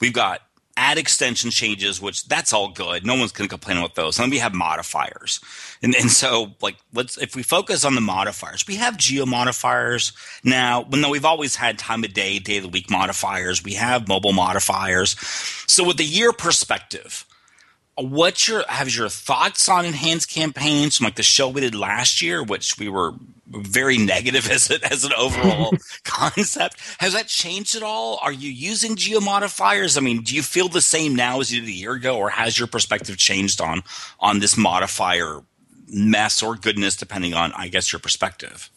We've 0.00 0.12
got 0.12 0.40
ad 0.76 0.98
extension 0.98 1.50
changes, 1.50 2.00
which 2.00 2.26
that's 2.26 2.52
all 2.52 2.68
good. 2.68 3.04
No 3.04 3.14
one's 3.14 3.32
going 3.32 3.48
to 3.48 3.52
complain 3.52 3.78
about 3.78 3.94
those. 3.94 4.18
And 4.18 4.24
then 4.24 4.30
we 4.30 4.38
have 4.38 4.54
modifiers. 4.54 5.40
And, 5.82 5.94
and 5.94 6.10
so 6.10 6.52
like, 6.62 6.76
let's, 6.92 7.18
if 7.18 7.36
we 7.36 7.42
focus 7.42 7.84
on 7.84 7.94
the 7.94 8.00
modifiers, 8.00 8.66
we 8.66 8.76
have 8.76 8.96
geo 8.96 9.26
modifiers 9.26 10.12
now. 10.44 10.82
Well, 10.82 11.00
no, 11.00 11.10
we've 11.10 11.24
always 11.24 11.56
had 11.56 11.78
time 11.78 12.04
of 12.04 12.12
day, 12.12 12.38
day 12.38 12.58
of 12.58 12.62
the 12.62 12.68
week 12.68 12.90
modifiers. 12.90 13.62
We 13.62 13.74
have 13.74 14.08
mobile 14.08 14.32
modifiers. 14.32 15.16
So 15.66 15.84
with 15.84 15.96
the 15.96 16.04
year 16.04 16.32
perspective, 16.32 17.24
what's 18.00 18.48
your 18.48 18.64
have 18.68 18.94
your 18.94 19.08
thoughts 19.08 19.68
on 19.68 19.84
enhanced 19.84 20.30
campaigns 20.30 20.96
from 20.96 21.04
like 21.04 21.16
the 21.16 21.22
show 21.22 21.48
we 21.48 21.60
did 21.60 21.74
last 21.74 22.22
year 22.22 22.42
which 22.42 22.78
we 22.78 22.88
were 22.88 23.12
very 23.46 23.98
negative 23.98 24.48
as, 24.50 24.70
a, 24.70 24.92
as 24.92 25.04
an 25.04 25.12
overall 25.14 25.72
concept 26.04 26.76
has 26.98 27.12
that 27.12 27.26
changed 27.26 27.74
at 27.74 27.82
all? 27.82 28.18
Are 28.22 28.32
you 28.32 28.50
using 28.50 28.96
geo 28.96 29.20
modifiers 29.20 29.96
i 29.96 30.00
mean 30.00 30.22
do 30.22 30.34
you 30.34 30.42
feel 30.42 30.68
the 30.68 30.80
same 30.80 31.14
now 31.14 31.40
as 31.40 31.52
you 31.52 31.60
did 31.60 31.68
a 31.68 31.72
year 31.72 31.92
ago 31.92 32.16
or 32.16 32.30
has 32.30 32.58
your 32.58 32.68
perspective 32.68 33.16
changed 33.16 33.60
on 33.60 33.82
on 34.18 34.40
this 34.40 34.56
modifier 34.56 35.40
mess 35.88 36.42
or 36.42 36.56
goodness 36.56 36.96
depending 36.96 37.34
on 37.34 37.52
i 37.56 37.68
guess 37.68 37.92
your 37.92 38.00
perspective? 38.00 38.70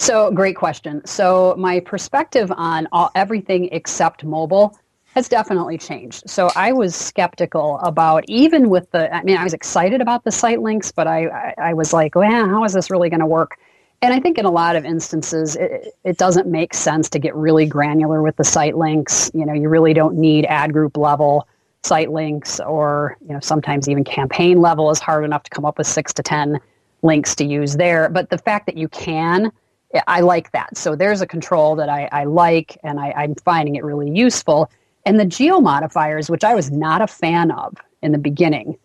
So 0.00 0.30
great 0.30 0.56
question. 0.56 1.04
So 1.04 1.54
my 1.58 1.80
perspective 1.80 2.50
on 2.56 2.88
all, 2.90 3.10
everything 3.14 3.68
except 3.70 4.24
mobile 4.24 4.78
has 5.14 5.28
definitely 5.28 5.76
changed. 5.76 6.28
So 6.28 6.50
I 6.54 6.72
was 6.72 6.94
skeptical 6.94 7.78
about 7.80 8.24
even 8.28 8.70
with 8.70 8.90
the. 8.92 9.12
I 9.14 9.22
mean, 9.22 9.36
I 9.36 9.44
was 9.44 9.54
excited 9.54 10.00
about 10.00 10.24
the 10.24 10.30
site 10.30 10.60
links, 10.60 10.92
but 10.92 11.06
I 11.06 11.26
I, 11.26 11.54
I 11.58 11.74
was 11.74 11.92
like, 11.92 12.14
well, 12.14 12.48
how 12.48 12.64
is 12.64 12.72
this 12.72 12.90
really 12.90 13.10
going 13.10 13.20
to 13.20 13.26
work? 13.26 13.58
And 14.02 14.14
I 14.14 14.20
think 14.20 14.38
in 14.38 14.46
a 14.46 14.50
lot 14.50 14.76
of 14.76 14.84
instances, 14.84 15.56
it, 15.56 15.94
it 16.04 16.16
doesn't 16.16 16.46
make 16.46 16.72
sense 16.72 17.10
to 17.10 17.18
get 17.18 17.34
really 17.34 17.66
granular 17.66 18.22
with 18.22 18.36
the 18.36 18.44
site 18.44 18.76
links. 18.76 19.30
You 19.34 19.44
know, 19.44 19.52
you 19.52 19.68
really 19.68 19.92
don't 19.92 20.16
need 20.16 20.46
ad 20.46 20.72
group 20.72 20.96
level 20.96 21.46
site 21.82 22.10
links, 22.10 22.60
or 22.60 23.16
you 23.26 23.34
know, 23.34 23.40
sometimes 23.40 23.88
even 23.88 24.04
campaign 24.04 24.60
level 24.60 24.90
is 24.90 25.00
hard 25.00 25.24
enough 25.24 25.42
to 25.44 25.50
come 25.50 25.64
up 25.64 25.78
with 25.78 25.86
six 25.86 26.12
to 26.14 26.22
ten 26.22 26.60
links 27.02 27.34
to 27.34 27.44
use 27.44 27.76
there. 27.76 28.08
But 28.08 28.30
the 28.30 28.38
fact 28.38 28.66
that 28.66 28.76
you 28.76 28.88
can 28.88 29.52
I 30.06 30.20
like 30.20 30.52
that. 30.52 30.76
So 30.76 30.94
there's 30.94 31.20
a 31.20 31.26
control 31.26 31.76
that 31.76 31.88
I, 31.88 32.08
I 32.12 32.24
like, 32.24 32.78
and 32.84 33.00
I, 33.00 33.12
I'm 33.12 33.34
finding 33.34 33.76
it 33.76 33.84
really 33.84 34.10
useful. 34.10 34.70
And 35.06 35.18
the 35.18 35.24
geo 35.24 35.60
modifiers, 35.60 36.30
which 36.30 36.44
I 36.44 36.54
was 36.54 36.70
not 36.70 37.02
a 37.02 37.06
fan 37.06 37.50
of 37.50 37.76
in 38.02 38.12
the 38.12 38.18
beginning, 38.18 38.76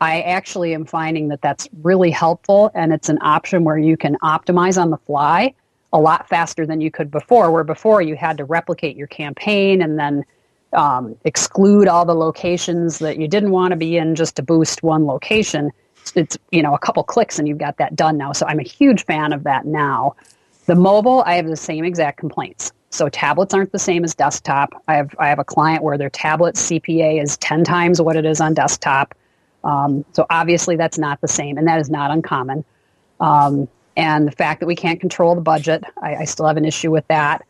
I 0.00 0.20
actually 0.22 0.74
am 0.74 0.84
finding 0.84 1.28
that 1.28 1.40
that's 1.40 1.68
really 1.82 2.10
helpful. 2.10 2.70
And 2.74 2.92
it's 2.92 3.08
an 3.08 3.18
option 3.22 3.64
where 3.64 3.78
you 3.78 3.96
can 3.96 4.16
optimize 4.22 4.80
on 4.80 4.90
the 4.90 4.98
fly 4.98 5.54
a 5.92 5.98
lot 5.98 6.28
faster 6.28 6.66
than 6.66 6.80
you 6.80 6.90
could 6.90 7.10
before, 7.10 7.50
where 7.52 7.64
before 7.64 8.02
you 8.02 8.16
had 8.16 8.36
to 8.38 8.44
replicate 8.44 8.96
your 8.96 9.06
campaign 9.06 9.80
and 9.80 9.98
then 9.98 10.24
um, 10.72 11.16
exclude 11.24 11.86
all 11.86 12.04
the 12.04 12.14
locations 12.14 12.98
that 12.98 13.16
you 13.18 13.28
didn't 13.28 13.52
want 13.52 13.70
to 13.70 13.76
be 13.76 13.96
in 13.96 14.16
just 14.16 14.34
to 14.36 14.42
boost 14.42 14.82
one 14.82 15.06
location. 15.06 15.70
It's, 16.16 16.36
you 16.50 16.62
know, 16.62 16.74
a 16.74 16.78
couple 16.78 17.02
clicks 17.04 17.38
and 17.38 17.46
you've 17.46 17.58
got 17.58 17.78
that 17.78 17.94
done 17.94 18.18
now. 18.18 18.32
So 18.32 18.44
I'm 18.46 18.58
a 18.58 18.64
huge 18.64 19.04
fan 19.04 19.32
of 19.32 19.44
that 19.44 19.66
now. 19.66 20.16
The 20.66 20.74
mobile, 20.74 21.22
I 21.26 21.34
have 21.34 21.46
the 21.46 21.56
same 21.56 21.84
exact 21.84 22.18
complaints. 22.18 22.72
So 22.94 23.08
tablets 23.08 23.52
aren't 23.52 23.72
the 23.72 23.78
same 23.78 24.04
as 24.04 24.14
desktop. 24.14 24.82
I 24.86 24.94
have 24.94 25.14
I 25.18 25.28
have 25.28 25.38
a 25.38 25.44
client 25.44 25.82
where 25.82 25.98
their 25.98 26.10
tablet 26.10 26.54
CPA 26.54 27.22
is 27.22 27.36
ten 27.38 27.64
times 27.64 28.00
what 28.00 28.16
it 28.16 28.24
is 28.24 28.40
on 28.40 28.54
desktop. 28.54 29.14
Um, 29.64 30.04
so 30.12 30.26
obviously 30.30 30.76
that's 30.76 30.98
not 30.98 31.20
the 31.20 31.28
same, 31.28 31.58
and 31.58 31.66
that 31.66 31.80
is 31.80 31.90
not 31.90 32.10
uncommon. 32.10 32.64
Um, 33.20 33.68
and 33.96 34.26
the 34.26 34.32
fact 34.32 34.60
that 34.60 34.66
we 34.66 34.76
can't 34.76 35.00
control 35.00 35.34
the 35.34 35.40
budget, 35.40 35.84
I, 36.02 36.16
I 36.16 36.24
still 36.24 36.46
have 36.46 36.56
an 36.56 36.64
issue 36.64 36.90
with 36.90 37.06
that. 37.08 37.44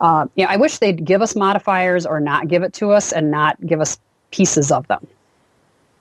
Uh, 0.00 0.26
you 0.34 0.44
know, 0.44 0.50
I 0.50 0.56
wish 0.56 0.78
they'd 0.78 1.04
give 1.04 1.22
us 1.22 1.34
modifiers 1.34 2.04
or 2.04 2.20
not 2.20 2.48
give 2.48 2.62
it 2.62 2.72
to 2.74 2.90
us 2.90 3.12
and 3.12 3.30
not 3.30 3.64
give 3.64 3.80
us 3.80 3.98
pieces 4.30 4.70
of 4.70 4.86
them 4.88 5.06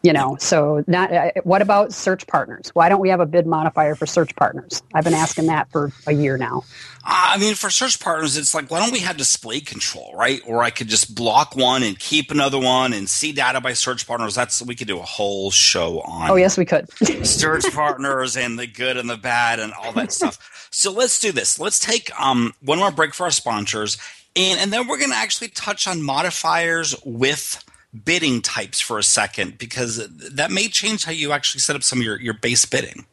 you 0.03 0.13
know 0.13 0.35
so 0.39 0.83
not 0.87 1.11
uh, 1.11 1.31
what 1.43 1.61
about 1.61 1.93
search 1.93 2.27
partners? 2.27 2.69
Why 2.73 2.89
don't 2.89 2.99
we 2.99 3.09
have 3.09 3.19
a 3.19 3.25
bid 3.25 3.47
modifier 3.47 3.95
for 3.95 4.05
search 4.05 4.35
partners? 4.35 4.83
I've 4.93 5.03
been 5.03 5.13
asking 5.13 5.47
that 5.47 5.71
for 5.71 5.91
a 6.05 6.11
year 6.11 6.37
now. 6.37 6.63
Uh, 7.05 7.35
i 7.35 7.37
mean 7.37 7.55
for 7.55 7.69
search 7.69 7.99
partners 7.99 8.37
it's 8.37 8.53
like 8.53 8.71
why 8.71 8.79
don't 8.79 8.93
we 8.93 8.99
have 8.99 9.17
display 9.17 9.59
control 9.59 10.13
right? 10.15 10.41
Or 10.45 10.63
i 10.63 10.69
could 10.69 10.87
just 10.87 11.15
block 11.15 11.55
one 11.55 11.83
and 11.83 11.97
keep 11.97 12.31
another 12.31 12.59
one 12.59 12.93
and 12.93 13.09
see 13.09 13.31
data 13.31 13.61
by 13.61 13.73
search 13.73 14.05
partners. 14.05 14.35
That's 14.35 14.61
we 14.61 14.75
could 14.75 14.87
do 14.87 14.99
a 14.99 15.03
whole 15.03 15.49
show 15.51 16.01
on 16.01 16.29
oh 16.29 16.35
yes 16.35 16.57
we 16.57 16.65
could. 16.65 16.87
search 17.25 17.65
partners 17.73 18.37
and 18.37 18.59
the 18.59 18.67
good 18.67 18.97
and 18.97 19.09
the 19.09 19.17
bad 19.17 19.59
and 19.59 19.73
all 19.73 19.91
that 19.93 20.11
stuff. 20.11 20.67
So 20.73 20.91
let's 20.91 21.19
do 21.19 21.31
this. 21.31 21.59
Let's 21.59 21.79
take 21.79 22.09
um, 22.19 22.53
one 22.61 22.79
more 22.79 22.91
break 22.91 23.13
for 23.13 23.25
our 23.25 23.31
sponsors. 23.31 23.97
And, 24.35 24.59
and 24.59 24.73
then 24.73 24.87
we're 24.87 24.97
going 24.97 25.11
to 25.11 25.15
actually 25.15 25.49
touch 25.49 25.87
on 25.87 26.01
modifiers 26.01 26.95
with 27.05 27.63
bidding 27.93 28.41
types 28.41 28.79
for 28.79 28.97
a 28.97 29.03
second 29.03 29.57
because 29.57 30.07
that 30.09 30.51
may 30.51 30.67
change 30.67 31.05
how 31.05 31.11
you 31.11 31.31
actually 31.31 31.61
set 31.61 31.75
up 31.75 31.83
some 31.83 31.99
of 31.99 32.05
your, 32.05 32.19
your 32.19 32.33
base 32.33 32.65
bidding. 32.65 33.05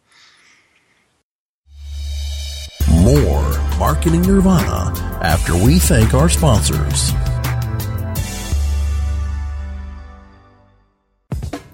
More 2.90 3.58
Marketing 3.78 4.22
Nirvana 4.22 4.92
after 5.22 5.54
we 5.56 5.78
thank 5.78 6.14
our 6.14 6.28
sponsors. 6.28 7.12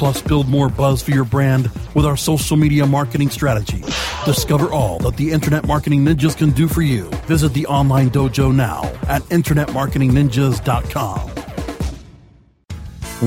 plus 0.00 0.20
build 0.22 0.48
more 0.48 0.70
buzz 0.70 1.02
for 1.02 1.10
your 1.10 1.26
brand 1.26 1.70
with 1.94 2.06
our 2.06 2.16
social 2.16 2.56
media 2.56 2.86
marketing 2.86 3.28
strategy. 3.28 3.84
Discover 4.24 4.72
all 4.72 4.98
that 5.00 5.18
the 5.18 5.30
Internet 5.30 5.66
Marketing 5.66 6.02
Ninjas 6.02 6.34
can 6.34 6.52
do 6.52 6.68
for 6.68 6.80
you. 6.80 7.10
Visit 7.26 7.52
the 7.52 7.66
online 7.66 8.08
dojo 8.08 8.50
now 8.52 8.84
at 9.08 9.20
InternetMarketingNinjas.com. 9.24 11.28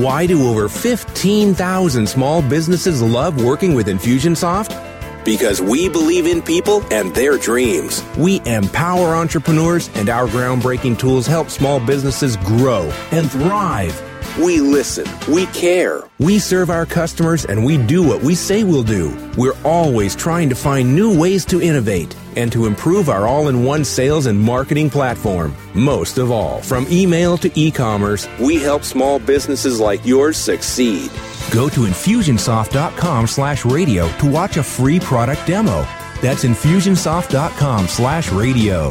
Why 0.02 0.26
do 0.26 0.48
over 0.48 0.68
15,000 0.68 2.08
small 2.08 2.42
businesses 2.42 3.00
love 3.00 3.44
working 3.44 3.76
with 3.76 3.86
Infusionsoft? 3.86 5.24
Because 5.24 5.62
we 5.62 5.88
believe 5.88 6.26
in 6.26 6.42
people 6.42 6.82
and 6.92 7.14
their 7.14 7.38
dreams. 7.38 8.02
We 8.18 8.40
empower 8.46 9.14
entrepreneurs, 9.14 9.90
and 9.94 10.08
our 10.08 10.26
groundbreaking 10.26 10.98
tools 10.98 11.28
help 11.28 11.50
small 11.50 11.78
businesses 11.78 12.36
grow 12.38 12.90
and 13.12 13.30
thrive. 13.30 14.13
We 14.38 14.60
listen. 14.60 15.06
We 15.32 15.46
care. 15.46 16.02
We 16.18 16.40
serve 16.40 16.68
our 16.68 16.86
customers 16.86 17.44
and 17.44 17.64
we 17.64 17.78
do 17.78 18.02
what 18.02 18.20
we 18.20 18.34
say 18.34 18.64
we'll 18.64 18.82
do. 18.82 19.16
We're 19.36 19.56
always 19.62 20.16
trying 20.16 20.48
to 20.48 20.56
find 20.56 20.92
new 20.92 21.16
ways 21.16 21.44
to 21.46 21.62
innovate 21.62 22.16
and 22.34 22.50
to 22.50 22.66
improve 22.66 23.08
our 23.08 23.28
all 23.28 23.46
in 23.46 23.62
one 23.62 23.84
sales 23.84 24.26
and 24.26 24.38
marketing 24.38 24.90
platform. 24.90 25.54
Most 25.72 26.18
of 26.18 26.32
all, 26.32 26.60
from 26.62 26.84
email 26.90 27.36
to 27.38 27.50
e 27.54 27.70
commerce, 27.70 28.28
we 28.40 28.56
help 28.56 28.82
small 28.82 29.20
businesses 29.20 29.78
like 29.78 30.04
yours 30.04 30.36
succeed. 30.36 31.12
Go 31.52 31.68
to 31.68 31.80
infusionsoft.com 31.80 33.28
slash 33.28 33.64
radio 33.64 34.08
to 34.18 34.28
watch 34.28 34.56
a 34.56 34.64
free 34.64 34.98
product 34.98 35.46
demo. 35.46 35.86
That's 36.20 36.44
infusionsoft.com 36.44 37.86
slash 37.86 38.32
radio. 38.32 38.90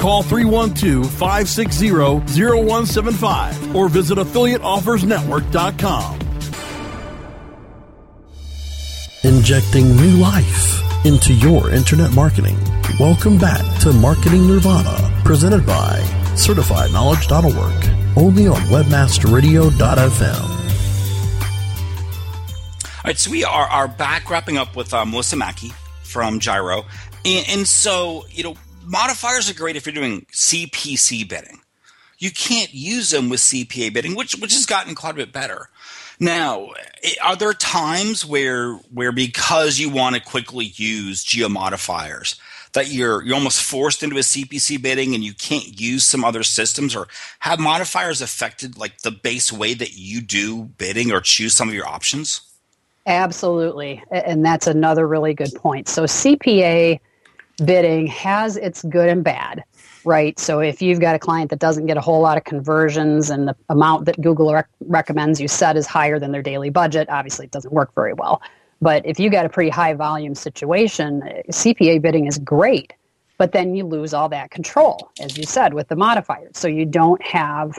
Call 0.00 0.22
312 0.22 1.06
560 1.06 1.90
0175 1.90 3.76
or 3.76 3.90
visit 3.90 4.16
affiliateoffersnetwork.com. 4.16 6.18
Injecting 9.22 9.94
new 9.96 10.16
life 10.16 11.04
into 11.04 11.34
your 11.34 11.70
internet 11.70 12.14
marketing. 12.14 12.56
Welcome 12.98 13.36
back 13.36 13.60
to 13.82 13.92
Marketing 13.92 14.48
Nirvana, 14.48 15.20
presented 15.22 15.66
by 15.66 15.98
CertifiedKnowledge.org, 16.34 18.16
only 18.16 18.48
on 18.48 18.56
WebmasterRadio.fm. 18.68 20.56
All 22.82 23.04
right, 23.04 23.18
so 23.18 23.30
we 23.30 23.44
are, 23.44 23.66
are 23.66 23.88
back 23.88 24.30
wrapping 24.30 24.56
up 24.56 24.74
with 24.74 24.94
uh, 24.94 25.04
Melissa 25.04 25.36
Mackey 25.36 25.74
from 26.02 26.38
Gyro. 26.38 26.86
And, 27.26 27.46
and 27.50 27.68
so, 27.68 28.24
you 28.30 28.42
know, 28.42 28.56
modifiers 28.84 29.50
are 29.50 29.54
great 29.54 29.76
if 29.76 29.86
you're 29.86 29.94
doing 29.94 30.26
CPC 30.32 31.28
bidding. 31.28 31.60
You 32.18 32.30
can't 32.30 32.72
use 32.74 33.10
them 33.10 33.30
with 33.30 33.40
CPA 33.40 33.92
bidding, 33.92 34.14
which 34.14 34.34
which 34.36 34.52
has 34.52 34.66
gotten 34.66 34.94
quite 34.94 35.12
a 35.12 35.16
bit 35.16 35.32
better. 35.32 35.70
Now, 36.18 36.68
eh, 37.02 37.14
are 37.24 37.34
there 37.34 37.54
times 37.54 38.26
where 38.26 38.74
where 38.92 39.12
because 39.12 39.78
you 39.78 39.88
want 39.88 40.16
to 40.16 40.20
quickly 40.20 40.66
use 40.66 41.24
geo 41.24 41.48
modifiers 41.48 42.38
that 42.74 42.92
you're 42.92 43.22
you're 43.22 43.34
almost 43.34 43.62
forced 43.62 44.02
into 44.02 44.16
a 44.16 44.20
CPC 44.20 44.80
bidding 44.82 45.14
and 45.14 45.24
you 45.24 45.32
can't 45.32 45.80
use 45.80 46.04
some 46.04 46.24
other 46.24 46.42
systems 46.42 46.94
or 46.94 47.08
have 47.40 47.58
modifiers 47.58 48.20
affected 48.20 48.76
like 48.76 48.98
the 48.98 49.10
base 49.10 49.50
way 49.50 49.72
that 49.72 49.96
you 49.96 50.20
do 50.20 50.64
bidding 50.64 51.10
or 51.10 51.20
choose 51.20 51.54
some 51.54 51.68
of 51.68 51.74
your 51.74 51.88
options? 51.88 52.42
Absolutely. 53.06 54.02
And 54.10 54.44
that's 54.44 54.66
another 54.66 55.08
really 55.08 55.32
good 55.32 55.54
point. 55.54 55.88
So 55.88 56.04
CPA 56.04 57.00
bidding 57.60 58.06
has 58.08 58.56
its 58.56 58.82
good 58.84 59.08
and 59.08 59.22
bad, 59.22 59.64
right? 60.04 60.38
So 60.38 60.60
if 60.60 60.82
you've 60.82 61.00
got 61.00 61.14
a 61.14 61.18
client 61.18 61.50
that 61.50 61.58
doesn't 61.58 61.86
get 61.86 61.96
a 61.96 62.00
whole 62.00 62.20
lot 62.20 62.36
of 62.36 62.44
conversions 62.44 63.30
and 63.30 63.48
the 63.48 63.56
amount 63.68 64.06
that 64.06 64.20
Google 64.20 64.52
rec- 64.52 64.68
recommends 64.80 65.40
you 65.40 65.48
set 65.48 65.76
is 65.76 65.86
higher 65.86 66.18
than 66.18 66.32
their 66.32 66.42
daily 66.42 66.70
budget, 66.70 67.08
obviously 67.08 67.46
it 67.46 67.52
doesn't 67.52 67.72
work 67.72 67.94
very 67.94 68.12
well. 68.12 68.42
But 68.80 69.04
if 69.04 69.20
you 69.20 69.30
got 69.30 69.44
a 69.44 69.48
pretty 69.48 69.70
high 69.70 69.94
volume 69.94 70.34
situation, 70.34 71.22
CPA 71.50 72.00
bidding 72.00 72.26
is 72.26 72.38
great, 72.38 72.94
but 73.36 73.52
then 73.52 73.74
you 73.74 73.84
lose 73.84 74.14
all 74.14 74.28
that 74.30 74.50
control, 74.50 75.10
as 75.20 75.36
you 75.36 75.44
said, 75.44 75.74
with 75.74 75.88
the 75.88 75.96
modifiers. 75.96 76.56
So 76.56 76.66
you 76.66 76.86
don't 76.86 77.22
have 77.22 77.78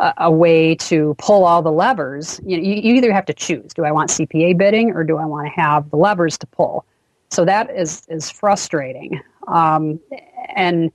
a, 0.00 0.14
a 0.18 0.30
way 0.30 0.74
to 0.76 1.14
pull 1.18 1.44
all 1.44 1.62
the 1.62 1.72
levers. 1.72 2.40
You, 2.44 2.56
know, 2.56 2.62
you, 2.62 2.74
you 2.74 2.94
either 2.94 3.12
have 3.12 3.26
to 3.26 3.34
choose: 3.34 3.72
do 3.74 3.84
I 3.84 3.92
want 3.92 4.10
CPA 4.10 4.56
bidding 4.56 4.92
or 4.92 5.04
do 5.04 5.18
I 5.18 5.26
want 5.26 5.46
to 5.46 5.60
have 5.60 5.90
the 5.90 5.96
levers 5.96 6.38
to 6.38 6.46
pull? 6.46 6.84
So 7.30 7.44
that 7.44 7.70
is 7.70 8.02
is 8.08 8.30
frustrating, 8.30 9.20
um, 9.46 10.00
and 10.56 10.90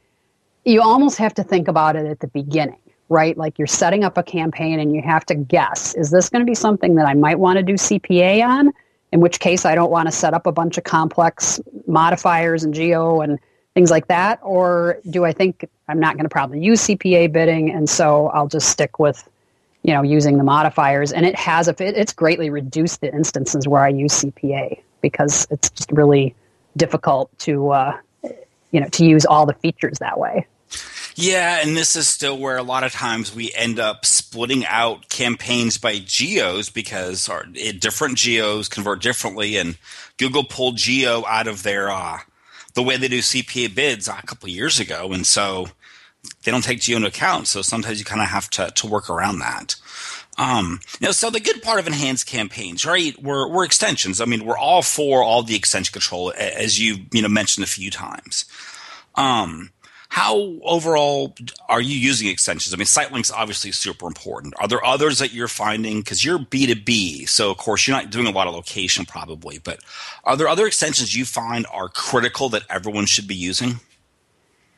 you 0.66 0.82
almost 0.82 1.18
have 1.18 1.34
to 1.36 1.44
think 1.44 1.68
about 1.68 1.96
it 1.96 2.06
at 2.06 2.20
the 2.22 2.28
beginning, 2.28 2.80
right? 3.10 3.38
Like 3.38 3.58
you're 3.60 3.68
setting 3.68 4.04
up 4.04 4.18
a 4.18 4.24
campaign 4.24 4.80
and 4.80 4.96
you 4.96 5.02
have 5.02 5.26
to 5.28 5.36
guess: 5.36 5.94
is 5.96 6.12
this 6.12 6.30
going 6.30 6.42
to 6.42 6.46
be 6.46 6.56
something 6.56 6.96
that 6.96 7.06
I 7.06 7.14
might 7.14 7.40
want 7.40 7.58
to 7.58 7.64
do 7.64 7.74
CPA 7.74 8.46
on? 8.46 8.72
In 9.12 9.20
which 9.20 9.40
case, 9.40 9.64
I 9.64 9.76
don't 9.76 9.92
want 9.92 10.08
to 10.08 10.12
set 10.12 10.34
up 10.34 10.48
a 10.48 10.52
bunch 10.52 10.78
of 10.78 10.86
complex 10.86 11.62
modifiers 11.86 12.64
and 12.64 12.74
geo 12.74 13.22
and 13.22 13.38
things 13.76 13.92
like 13.92 14.08
that, 14.08 14.40
or 14.42 15.00
do 15.12 15.26
I 15.26 15.34
think 15.34 15.70
I'm 15.88 16.00
not 16.00 16.16
going 16.16 16.26
to 16.26 16.30
probably 16.30 16.64
use 16.64 16.82
CPA 16.88 17.32
bidding, 17.32 17.70
and 17.70 17.88
so 17.88 18.30
I'll 18.30 18.48
just 18.48 18.70
stick 18.70 18.98
with 18.98 19.30
you 19.84 19.94
know 19.94 20.02
using 20.02 20.38
the 20.38 20.44
modifiers 20.44 21.12
and 21.12 21.26
it 21.26 21.36
has 21.36 21.68
a, 21.68 21.76
it's 21.80 22.14
greatly 22.14 22.50
reduced 22.50 23.02
the 23.02 23.14
instances 23.14 23.68
where 23.68 23.84
i 23.84 23.90
use 23.90 24.24
cpa 24.24 24.80
because 25.04 25.46
it's 25.52 25.70
just 25.70 25.92
really 25.92 26.34
difficult 26.76 27.30
to 27.38 27.70
uh, 27.70 27.98
you 28.72 28.82
know 28.82 28.88
to 28.88 29.06
use 29.06 29.26
all 29.26 29.46
the 29.46 29.54
features 29.54 30.00
that 30.00 30.20
way. 30.20 30.48
Yeah, 31.16 31.62
and 31.62 31.78
this 31.78 31.96
is 31.96 32.08
still 32.08 32.40
where 32.40 32.58
a 32.58 32.64
lot 32.64 32.84
of 32.84 32.92
times 32.92 33.36
we 33.36 33.54
end 33.54 33.80
up 33.80 34.04
splitting 34.04 34.66
out 34.66 35.10
campaigns 35.10 35.78
by 35.78 36.00
geos 36.00 36.72
because 36.72 37.30
our, 37.30 37.46
different 37.78 38.18
geos 38.18 38.68
convert 38.68 39.04
differently, 39.04 39.58
and 39.58 39.78
Google 40.18 40.44
pulled 40.44 40.78
geo 40.78 41.24
out 41.28 41.48
of 41.48 41.62
their 41.62 41.92
uh, 41.92 42.20
the 42.74 42.82
way 42.82 42.98
they 42.98 43.08
do 43.08 43.20
CPA 43.20 43.76
bids 43.76 44.08
a 44.08 44.14
couple 44.26 44.50
years 44.50 44.80
ago, 44.80 45.12
and 45.14 45.28
so 45.28 45.68
they 46.44 46.52
don't 46.52 46.64
take 46.64 46.82
geo 46.82 46.98
into 46.98 47.10
account. 47.10 47.48
So 47.48 47.62
sometimes 47.62 48.00
you 48.00 48.06
kind 48.06 48.22
of 48.22 48.30
have 48.30 48.50
to 48.52 48.72
to 48.72 48.88
work 48.88 49.10
around 49.10 49.38
that. 49.40 49.76
Um, 50.38 50.80
you 51.00 51.08
know, 51.08 51.12
so 51.12 51.30
the 51.30 51.40
good 51.40 51.62
part 51.62 51.80
of 51.80 51.88
enhanced 51.88 52.26
campaigns, 52.26 52.86
right? 52.86 53.22
We're, 53.22 53.48
we're 53.48 53.66
extensions. 53.66 54.20
I 54.20 54.26
mean, 54.26 54.46
we're 54.46 54.58
all 54.58 54.82
for 54.82 55.24
all 55.24 55.44
the 55.44 55.56
extension 55.56 55.94
control, 55.94 56.34
as 56.38 56.80
you 56.80 57.06
you 57.12 57.22
know 57.22 57.28
mentioned 57.30 57.64
a 57.64 57.68
few 57.68 57.92
times. 57.92 58.46
Um, 59.16 59.70
how 60.10 60.38
overall 60.62 61.36
are 61.70 61.82
you 61.82 61.98
using 61.98 62.28
extensions? 62.28 62.72
I 62.74 62.78
mean, 62.78 62.86
site 62.86 63.12
links 63.12 63.32
obviously 63.32 63.72
super 63.72 64.06
important. 64.06 64.54
Are 64.60 64.68
there 64.68 64.86
others 64.86 65.18
that 65.20 65.34
you're 65.34 65.48
finding 65.48 66.02
because 66.02 66.24
you're 66.24 66.38
B 66.38 66.68
two 66.68 66.80
B, 66.80 67.26
so 67.26 67.50
of 67.50 67.58
course 67.58 67.88
you're 67.88 67.98
not 67.98 68.12
doing 68.12 68.28
a 68.28 68.32
lot 68.32 68.48
of 68.48 68.54
location 68.54 69.06
probably, 69.06 69.58
but 69.58 69.80
are 70.24 70.38
there 70.38 70.48
other 70.48 70.68
extensions 70.68 71.16
you 71.16 71.26
find 71.26 71.66
are 71.72 71.90
critical 71.90 72.50
that 72.50 72.62
everyone 72.70 73.08
should 73.08 73.28
be 73.28 73.36
using? 73.36 73.80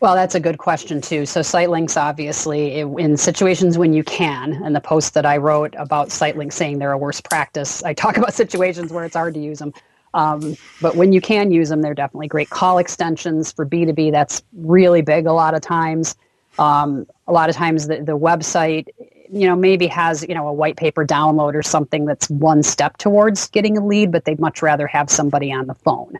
Well, 0.01 0.13
that's 0.13 0.35
a 0.35 0.39
good 0.39 0.57
question 0.57 0.99
too. 1.01 1.25
So, 1.25 1.41
site 1.41 1.69
links, 1.69 1.95
obviously, 1.95 2.79
in 2.79 3.17
situations 3.17 3.77
when 3.77 3.93
you 3.93 4.03
can, 4.03 4.61
and 4.63 4.75
the 4.75 4.81
post 4.81 5.13
that 5.13 5.25
I 5.25 5.37
wrote 5.37 5.73
about 5.77 6.11
site 6.11 6.37
links 6.37 6.55
saying 6.55 6.79
they're 6.79 6.91
a 6.91 6.97
worst 6.97 7.23
practice, 7.23 7.81
I 7.83 7.93
talk 7.93 8.17
about 8.19 8.33
situations 8.33 8.91
where 8.91 9.05
it's 9.05 9.15
hard 9.15 9.33
to 9.35 9.39
use 9.39 9.59
them. 9.59 9.73
Um, 10.13 10.55
but 10.81 10.95
when 10.95 11.11
you 11.11 11.21
can 11.21 11.51
use 11.51 11.69
them, 11.69 11.81
they're 11.81 11.93
definitely 11.93 12.27
great. 12.27 12.49
Call 12.49 12.77
extensions 12.77 13.51
for 13.51 13.65
B2B, 13.65 14.11
that's 14.11 14.41
really 14.53 15.01
big 15.01 15.25
a 15.25 15.33
lot 15.33 15.53
of 15.53 15.61
times. 15.61 16.15
Um, 16.57 17.05
a 17.27 17.33
lot 17.33 17.49
of 17.49 17.55
times 17.55 17.87
the, 17.87 17.97
the 17.97 18.17
website, 18.17 18.87
you 19.29 19.45
know, 19.45 19.57
maybe 19.57 19.87
has, 19.87 20.25
you 20.27 20.33
know, 20.33 20.47
a 20.47 20.53
white 20.53 20.77
paper 20.77 21.05
download 21.05 21.53
or 21.53 21.63
something 21.63 22.05
that's 22.05 22.29
one 22.29 22.63
step 22.63 22.97
towards 22.97 23.49
getting 23.49 23.77
a 23.77 23.85
lead, 23.85 24.11
but 24.11 24.23
they'd 24.23 24.39
much 24.39 24.61
rather 24.61 24.87
have 24.87 25.09
somebody 25.09 25.51
on 25.51 25.67
the 25.67 25.73
phone. 25.73 26.17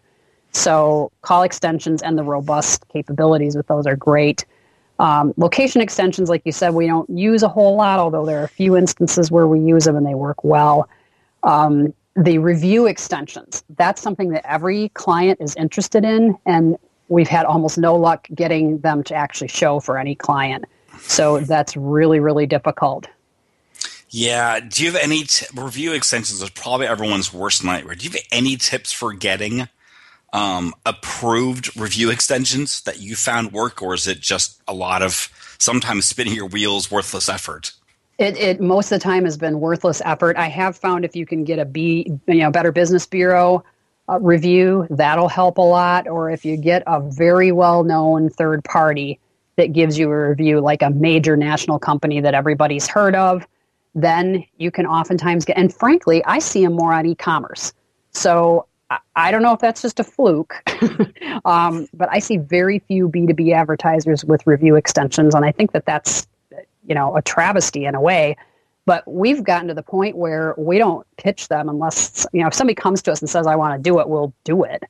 So 0.56 1.12
call 1.22 1.44
extensions 1.44 2.02
and 2.02 2.18
the 2.18 2.24
robust 2.24 2.88
capabilities 2.88 3.58
with 3.58 3.68
those 3.68 3.86
are 3.86 3.98
great. 3.98 4.46
Um, 5.00 5.34
location 5.36 5.82
extensions, 5.82 6.30
like 6.30 6.44
you 6.46 6.54
said, 6.54 6.74
we 6.74 6.88
don't 6.88 7.10
use 7.10 7.44
a 7.44 7.50
whole 7.50 7.76
lot, 7.76 8.00
although 8.00 8.26
there 8.26 8.40
are 8.40 8.46
a 8.46 8.50
few 8.50 8.78
instances 8.78 9.30
where 9.30 9.48
we 9.48 9.60
use 9.60 9.84
them 9.84 9.98
and 9.98 10.06
they 10.06 10.14
work 10.14 10.46
well. 10.46 10.88
Um, 11.44 11.94
the 12.16 12.38
review 12.38 12.86
extensions, 12.86 13.66
that's 13.76 14.02
something 14.02 14.30
that 14.30 14.50
every 14.50 14.88
client 14.90 15.42
is 15.42 15.54
interested 15.58 16.06
in, 16.06 16.38
and 16.46 16.78
we've 17.10 17.28
had 17.28 17.46
almost 17.46 17.78
no 17.78 17.94
luck 17.94 18.26
getting 18.34 18.80
them 18.80 19.04
to 19.04 19.14
actually 19.14 19.50
show 19.50 19.82
for 19.82 19.98
any 19.98 20.16
client. 20.16 20.64
So 21.02 21.42
that's 21.42 21.76
really, 21.76 22.22
really 22.22 22.46
difficult. 22.46 23.08
Yeah. 24.10 24.62
Do 24.62 24.86
you 24.86 24.92
have 24.94 25.02
any 25.02 25.24
t- 25.24 25.48
review 25.54 25.92
extensions? 25.92 26.42
Is 26.42 26.50
probably 26.52 26.88
everyone's 26.88 27.34
worst 27.34 27.66
nightmare. 27.66 27.96
Do 27.96 28.06
you 28.06 28.12
have 28.12 28.22
any 28.32 28.56
tips 28.56 28.94
for 28.94 29.12
getting 29.12 29.68
um, 30.36 30.74
approved 30.86 31.76
review 31.80 32.10
extensions 32.10 32.82
that 32.82 33.00
you 33.00 33.16
found 33.16 33.54
work, 33.54 33.82
or 33.82 33.94
is 33.94 34.06
it 34.06 34.20
just 34.20 34.62
a 34.68 34.74
lot 34.74 35.02
of 35.02 35.30
sometimes 35.58 36.06
spinning 36.06 36.36
your 36.36 36.48
wheels, 36.48 36.92
worthless 36.92 37.30
effort? 37.30 37.72
It, 38.18 38.38
it 38.38 38.60
most 38.60 38.92
of 38.92 39.00
the 39.00 39.04
time 39.04 39.24
has 39.24 39.38
been 39.38 39.62
worthless 39.62 40.02
effort. 40.04 40.36
I 40.36 40.50
have 40.50 40.76
found 40.76 41.06
if 41.06 41.16
you 41.16 41.26
can 41.26 41.46
get 41.46 41.58
a 41.58 41.64
B, 41.64 42.20
you 42.28 42.36
know, 42.36 42.52
Better 42.52 42.74
Business 42.74 43.06
Bureau 43.06 43.64
uh, 44.10 44.20
review, 44.20 44.86
that'll 44.90 45.30
help 45.30 45.58
a 45.58 45.62
lot. 45.62 46.06
Or 46.06 46.30
if 46.30 46.44
you 46.44 46.58
get 46.58 46.84
a 46.86 47.00
very 47.00 47.54
well 47.54 47.86
known 47.86 48.30
third 48.30 48.62
party 48.66 49.22
that 49.56 49.72
gives 49.72 49.98
you 49.98 50.12
a 50.12 50.30
review, 50.30 50.60
like 50.60 50.82
a 50.82 50.90
major 50.90 51.38
national 51.38 51.80
company 51.80 52.20
that 52.20 52.34
everybody's 52.34 52.88
heard 52.88 53.16
of, 53.16 53.48
then 53.94 54.44
you 54.58 54.70
can 54.70 54.86
oftentimes 54.86 55.46
get. 55.46 55.58
And 55.58 55.74
frankly, 55.74 56.22
I 56.26 56.40
see 56.40 56.66
them 56.66 56.74
more 56.74 56.92
on 56.92 57.06
e-commerce. 57.06 57.72
So 58.12 58.68
I 59.16 59.32
don't 59.32 59.42
know 59.42 59.54
if 59.54 59.60
that's 59.60 59.82
just 59.82 60.00
a 60.00 60.04
fluke, 60.04 60.56
um, 61.46 61.88
but 61.94 62.08
I 62.12 62.20
see 62.20 62.38
very 62.38 62.80
few 62.80 63.10
B2B 63.10 63.54
advertisers 63.54 64.24
with 64.24 64.46
review 64.46 64.76
extensions, 64.76 65.34
and 65.34 65.44
I 65.44 65.52
think 65.52 65.72
that 65.72 65.86
that's, 65.86 66.28
you 66.86 66.94
know, 66.94 67.16
a 67.18 67.22
travesty 67.22 67.86
in 67.86 67.96
a 67.96 68.02
way. 68.02 68.38
But 68.86 69.04
we've 69.12 69.44
gotten 69.44 69.68
to 69.70 69.74
the 69.74 69.82
point 69.82 70.16
where 70.16 70.54
we 70.58 70.78
don't 70.78 71.08
pitch 71.18 71.48
them 71.48 71.68
unless, 71.68 72.28
you 72.32 72.42
know, 72.42 72.48
if 72.48 72.54
somebody 72.54 72.76
comes 72.76 73.02
to 73.04 73.12
us 73.12 73.20
and 73.20 73.30
says, 73.30 73.48
I 73.48 73.56
want 73.56 73.76
to 73.76 73.82
do 73.82 74.00
it, 74.00 74.08
we'll 74.08 74.32
do 74.44 74.64
it. 74.64 74.84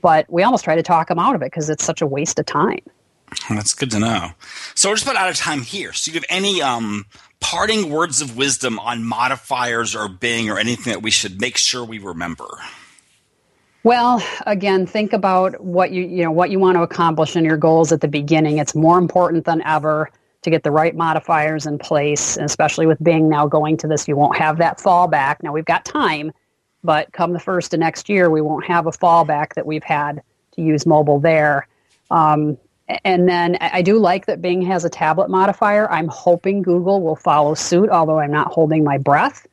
But 0.00 0.24
we 0.30 0.42
almost 0.42 0.64
try 0.64 0.74
to 0.74 0.82
talk 0.82 1.08
them 1.08 1.18
out 1.18 1.34
of 1.34 1.42
it 1.42 1.46
because 1.46 1.68
it's 1.68 1.84
such 1.84 2.00
a 2.00 2.06
waste 2.06 2.38
of 2.38 2.46
time. 2.46 2.80
That's 3.50 3.74
good 3.74 3.90
to 3.90 3.98
know. 3.98 4.30
So 4.74 4.88
we're 4.88 4.94
just 4.94 5.04
about 5.06 5.16
out 5.16 5.28
of 5.28 5.36
time 5.36 5.60
here. 5.60 5.92
So, 5.92 6.10
you 6.10 6.14
have 6.14 6.24
any 6.30 6.62
um, 6.62 7.04
parting 7.40 7.90
words 7.90 8.22
of 8.22 8.36
wisdom 8.36 8.78
on 8.78 9.04
modifiers 9.04 9.94
or 9.94 10.08
Bing 10.08 10.48
or 10.48 10.58
anything 10.58 10.92
that 10.92 11.02
we 11.02 11.10
should 11.10 11.40
make 11.40 11.58
sure 11.58 11.84
we 11.84 11.98
remember? 11.98 12.46
Well, 13.86 14.20
again, 14.48 14.84
think 14.84 15.12
about 15.12 15.62
what 15.62 15.92
you 15.92 16.02
you 16.02 16.24
know 16.24 16.32
what 16.32 16.50
you 16.50 16.58
want 16.58 16.76
to 16.76 16.82
accomplish 16.82 17.36
and 17.36 17.46
your 17.46 17.56
goals 17.56 17.92
at 17.92 18.00
the 18.00 18.08
beginning. 18.08 18.58
It's 18.58 18.74
more 18.74 18.98
important 18.98 19.44
than 19.44 19.62
ever 19.62 20.10
to 20.42 20.50
get 20.50 20.64
the 20.64 20.72
right 20.72 20.96
modifiers 20.96 21.66
in 21.66 21.78
place, 21.78 22.36
especially 22.36 22.86
with 22.86 23.00
Bing 23.00 23.28
now 23.28 23.46
going 23.46 23.76
to 23.76 23.86
this, 23.86 24.08
you 24.08 24.16
won't 24.16 24.36
have 24.38 24.58
that 24.58 24.78
fallback. 24.78 25.36
Now 25.40 25.52
we've 25.52 25.64
got 25.64 25.84
time, 25.84 26.32
but 26.82 27.12
come 27.12 27.32
the 27.32 27.38
first 27.38 27.74
of 27.74 27.78
next 27.78 28.08
year, 28.08 28.28
we 28.28 28.40
won't 28.40 28.64
have 28.64 28.88
a 28.88 28.90
fallback 28.90 29.54
that 29.54 29.66
we've 29.66 29.84
had 29.84 30.20
to 30.56 30.62
use 30.62 30.84
mobile 30.84 31.20
there. 31.20 31.68
Um, 32.10 32.58
and 33.04 33.28
then 33.28 33.56
I 33.60 33.82
do 33.82 34.00
like 34.00 34.26
that 34.26 34.42
Bing 34.42 34.62
has 34.62 34.84
a 34.84 34.90
tablet 34.90 35.30
modifier. 35.30 35.88
I'm 35.92 36.08
hoping 36.08 36.60
Google 36.60 37.00
will 37.02 37.14
follow 37.14 37.54
suit, 37.54 37.90
although 37.90 38.18
I'm 38.18 38.32
not 38.32 38.48
holding 38.48 38.82
my 38.82 38.98
breath. 38.98 39.46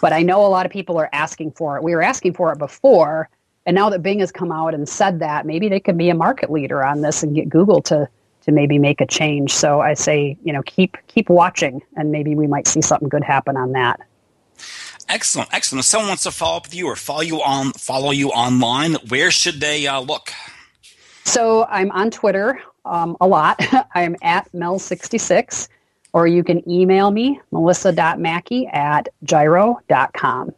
But 0.00 0.14
I 0.14 0.22
know 0.22 0.46
a 0.46 0.48
lot 0.48 0.64
of 0.64 0.72
people 0.72 0.96
are 0.96 1.10
asking 1.12 1.50
for 1.50 1.76
it. 1.76 1.82
We 1.82 1.94
were 1.94 2.02
asking 2.02 2.32
for 2.32 2.50
it 2.50 2.58
before 2.58 3.28
and 3.66 3.74
now 3.74 3.88
that 3.90 4.02
Bing 4.02 4.20
has 4.20 4.30
come 4.30 4.52
out 4.52 4.74
and 4.74 4.88
said 4.88 5.20
that, 5.20 5.46
maybe 5.46 5.68
they 5.68 5.80
could 5.80 5.96
be 5.96 6.10
a 6.10 6.14
market 6.14 6.50
leader 6.50 6.84
on 6.84 7.00
this 7.00 7.22
and 7.22 7.34
get 7.34 7.48
Google 7.48 7.80
to 7.82 8.08
to 8.42 8.52
maybe 8.52 8.78
make 8.78 9.00
a 9.00 9.06
change. 9.06 9.52
So 9.52 9.80
I 9.80 9.94
say, 9.94 10.36
you 10.44 10.52
know, 10.52 10.62
keep 10.62 10.96
keep 11.06 11.28
watching, 11.28 11.82
and 11.96 12.12
maybe 12.12 12.34
we 12.34 12.46
might 12.46 12.66
see 12.66 12.82
something 12.82 13.08
good 13.08 13.24
happen 13.24 13.56
on 13.56 13.72
that. 13.72 14.00
Excellent, 15.08 15.48
excellent. 15.52 15.80
If 15.80 15.86
someone 15.86 16.08
wants 16.08 16.22
to 16.24 16.30
follow 16.30 16.58
up 16.58 16.64
with 16.64 16.74
you 16.74 16.86
or 16.86 16.96
follow 16.96 17.22
you 17.22 17.42
on 17.42 17.72
follow 17.72 18.10
you 18.10 18.30
online, 18.30 18.94
where 19.08 19.30
should 19.30 19.60
they 19.60 19.86
uh, 19.86 20.00
look? 20.00 20.32
So 21.24 21.64
I'm 21.64 21.90
on 21.92 22.10
Twitter 22.10 22.60
um, 22.84 23.16
a 23.20 23.26
lot. 23.26 23.60
I'm 23.94 24.16
at 24.22 24.50
Mel66, 24.52 25.68
or 26.12 26.26
you 26.26 26.44
can 26.44 26.68
email 26.70 27.10
me, 27.10 27.40
melissa.mackey 27.50 28.66
at 28.72 29.08
gyro.com. 29.22 30.52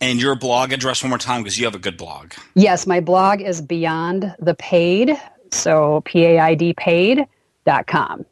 And 0.00 0.20
your 0.20 0.34
blog 0.34 0.72
address 0.72 1.02
one 1.02 1.10
more 1.10 1.18
time 1.18 1.42
because 1.42 1.58
you 1.58 1.64
have 1.64 1.74
a 1.74 1.80
good 1.80 1.96
blog. 1.96 2.32
Yes, 2.54 2.86
my 2.86 3.00
blog 3.00 3.40
is 3.40 3.60
Beyond 3.60 4.34
the 4.38 4.54
Paid, 4.54 5.16
so 5.50 6.02
P 6.04 6.24
A 6.24 6.38
I 6.38 6.54
D 6.54 6.72
paid.com. 6.74 8.24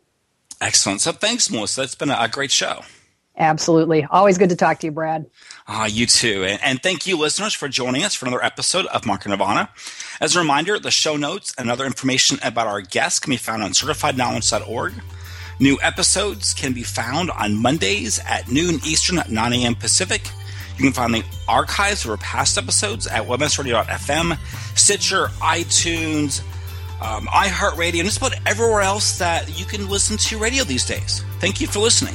Excellent. 0.61 1.00
So 1.00 1.12
thanks, 1.12 1.50
Melissa. 1.50 1.83
It's 1.83 1.94
been 1.94 2.11
a 2.11 2.29
great 2.29 2.50
show. 2.50 2.83
Absolutely. 3.38 4.05
Always 4.05 4.38
good 4.38 4.48
to 4.48 4.57
talk 4.57 4.81
to 4.81 4.87
you, 4.87 4.90
Brad. 4.90 5.26
Ah, 5.68 5.83
uh, 5.83 5.87
you 5.87 6.07
too. 6.07 6.44
And, 6.44 6.59
and, 6.62 6.83
thank 6.83 7.07
you, 7.07 7.18
listeners, 7.18 7.52
for 7.52 7.68
joining 7.68 8.02
us 8.02 8.14
for 8.14 8.24
another 8.24 8.42
episode 8.42 8.87
of 8.87 9.05
Market 9.05 9.29
Nirvana. 9.29 9.68
As 10.22 10.35
a 10.35 10.38
reminder, 10.38 10.79
the 10.79 10.90
show 10.90 11.16
notes 11.16 11.55
and 11.59 11.70
other 11.70 11.85
information 11.85 12.38
about 12.42 12.66
our 12.66 12.81
guests 12.81 13.18
can 13.18 13.31
be 13.31 13.37
found 13.37 13.62
on 13.62 13.72
certifiedknowledge.org. 13.72 14.94
New 15.61 15.79
episodes 15.83 16.55
can 16.55 16.72
be 16.72 16.83
found 16.83 17.31
on 17.31 17.61
Mondays 17.61 18.18
at 18.20 18.48
noon 18.48 18.76
Eastern 18.87 19.18
at 19.18 19.31
9 19.31 19.52
a.m. 19.52 19.74
Pacific 19.74 20.31
you 20.76 20.84
can 20.84 20.92
find 20.92 21.14
the 21.14 21.24
archives 21.48 22.04
of 22.04 22.10
our 22.10 22.16
past 22.18 22.58
episodes 22.58 23.06
at 23.06 23.22
webmasterradio.fm, 23.22 24.38
Stitcher, 24.76 25.26
iTunes, 25.40 26.42
um, 27.00 27.26
iHeartRadio, 27.26 28.00
and 28.00 28.04
just 28.04 28.18
about 28.18 28.34
everywhere 28.46 28.82
else 28.82 29.18
that 29.18 29.58
you 29.58 29.64
can 29.64 29.88
listen 29.88 30.16
to 30.16 30.38
radio 30.38 30.64
these 30.64 30.84
days. 30.84 31.24
Thank 31.40 31.60
you 31.60 31.66
for 31.66 31.78
listening. 31.78 32.14